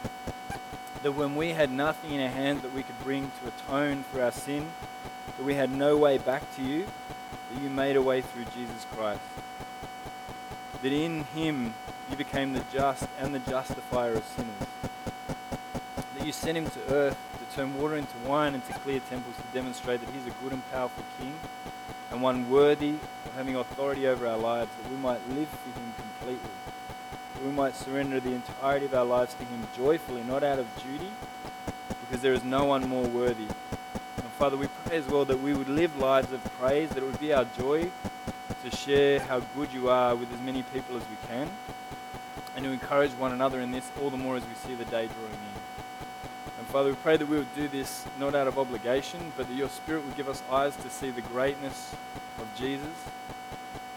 That 1.04 1.12
when 1.12 1.36
we 1.36 1.50
had 1.50 1.70
nothing 1.70 2.14
in 2.14 2.22
our 2.22 2.30
hands 2.30 2.64
that 2.64 2.74
we 2.74 2.82
could 2.82 3.00
bring 3.04 3.32
to 3.42 3.50
atone 3.50 4.04
for 4.12 4.24
our 4.24 4.32
sin, 4.32 4.68
that 5.38 5.46
we 5.46 5.54
had 5.54 5.72
no 5.72 5.96
way 5.96 6.18
back 6.18 6.42
to 6.56 6.64
you, 6.64 6.88
that 7.54 7.62
you 7.62 7.70
made 7.70 7.96
a 7.96 8.02
way 8.02 8.22
through 8.22 8.46
Jesus 8.56 8.88
Christ. 8.96 9.22
That 10.82 10.92
in 10.92 11.26
him 11.36 11.76
you 12.10 12.16
became 12.16 12.54
the 12.54 12.64
just 12.74 13.08
and 13.20 13.36
the 13.36 13.40
justifier 13.40 14.14
of 14.14 14.24
sinners. 14.26 14.92
That 16.18 16.26
you 16.26 16.32
sent 16.32 16.58
him 16.58 16.66
to 16.66 16.94
earth 16.94 17.31
turn 17.56 17.78
water 17.78 17.96
into 17.96 18.18
wine 18.26 18.54
and 18.54 18.66
to 18.68 18.74
clear 18.74 19.00
temples 19.10 19.36
to 19.36 19.44
demonstrate 19.54 20.00
that 20.00 20.14
He's 20.14 20.26
a 20.28 20.36
good 20.44 20.54
and 20.54 20.72
powerful 20.72 21.04
King 21.20 21.34
and 22.12 22.22
one 22.22 22.50
worthy 22.50 22.96
of 23.26 23.34
having 23.36 23.56
authority 23.56 24.08
over 24.08 24.28
our 24.28 24.38
lives, 24.38 24.70
that 24.82 24.92
we 24.92 24.98
might 24.98 25.28
live 25.30 25.48
for 25.48 25.80
Him 25.80 25.94
completely. 25.98 26.50
That 27.36 27.44
we 27.44 27.52
might 27.52 27.76
surrender 27.76 28.20
the 28.20 28.34
entirety 28.34 28.86
of 28.86 28.94
our 28.94 29.06
lives 29.06 29.34
to 29.36 29.46
Him 29.46 29.68
joyfully, 29.76 30.24
not 30.24 30.44
out 30.44 30.60
of 30.60 30.68
duty, 30.84 31.12
because 32.02 32.22
there 32.22 32.34
is 32.34 32.44
no 32.44 32.66
one 32.66 32.88
more 32.88 33.06
worthy. 33.06 33.48
And 34.18 34.32
Father, 34.38 34.58
we 34.58 34.68
pray 34.86 34.98
as 34.98 35.08
well 35.08 35.26
that 35.26 35.42
we 35.42 35.54
would 35.54 35.70
live 35.70 35.98
lives 35.98 36.32
of 36.34 36.44
praise, 36.60 36.90
that 36.90 36.98
it 36.98 37.06
would 37.06 37.20
be 37.20 37.34
our 37.34 37.46
joy 37.58 37.90
to 38.64 38.76
share 38.76 39.20
how 39.22 39.40
good 39.56 39.74
you 39.74 39.90
are 39.90 40.16
with 40.16 40.32
as 40.34 40.40
many 40.42 40.64
people 40.64 40.98
as 40.98 41.04
we 41.04 41.28
can, 41.28 41.50
and 42.56 42.66
to 42.66 42.72
encourage 42.72 43.12
one 43.12 43.32
another 43.32 43.62
in 43.62 43.72
this 43.72 43.90
all 44.02 44.10
the 44.10 44.18
more 44.18 44.36
as 44.36 44.44
we 44.44 44.54
see 44.56 44.76
the 44.76 44.86
day 44.86 45.08
drawing 45.08 45.32
in. 45.32 45.51
Father, 46.72 46.92
we 46.92 46.96
pray 46.96 47.18
that 47.18 47.28
we 47.28 47.36
would 47.36 47.54
do 47.54 47.68
this 47.68 48.06
not 48.18 48.34
out 48.34 48.48
of 48.48 48.58
obligation, 48.58 49.34
but 49.36 49.46
that 49.50 49.54
your 49.54 49.68
Spirit 49.68 50.06
would 50.06 50.16
give 50.16 50.30
us 50.30 50.42
eyes 50.50 50.74
to 50.78 50.90
see 50.90 51.10
the 51.10 51.22
greatness 51.24 51.94
of 52.40 52.48
Jesus, 52.56 52.88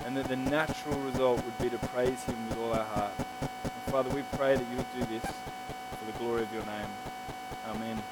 and 0.04 0.16
that 0.16 0.26
the 0.26 0.34
natural 0.34 0.98
result 0.98 1.44
would 1.44 1.56
be 1.58 1.70
to 1.70 1.78
praise 1.86 2.24
him 2.24 2.36
with 2.48 2.58
all 2.58 2.72
our 2.72 2.82
heart. 2.82 3.12
And 3.40 3.92
Father, 3.92 4.10
we 4.10 4.22
pray 4.32 4.56
that 4.56 4.64
you 4.72 4.76
would 4.76 4.92
do 4.92 5.04
this 5.04 5.24
for 5.24 6.04
the 6.04 6.18
glory 6.18 6.42
of 6.42 6.52
your 6.52 6.66
name. 6.66 6.88
Amen. 7.68 8.02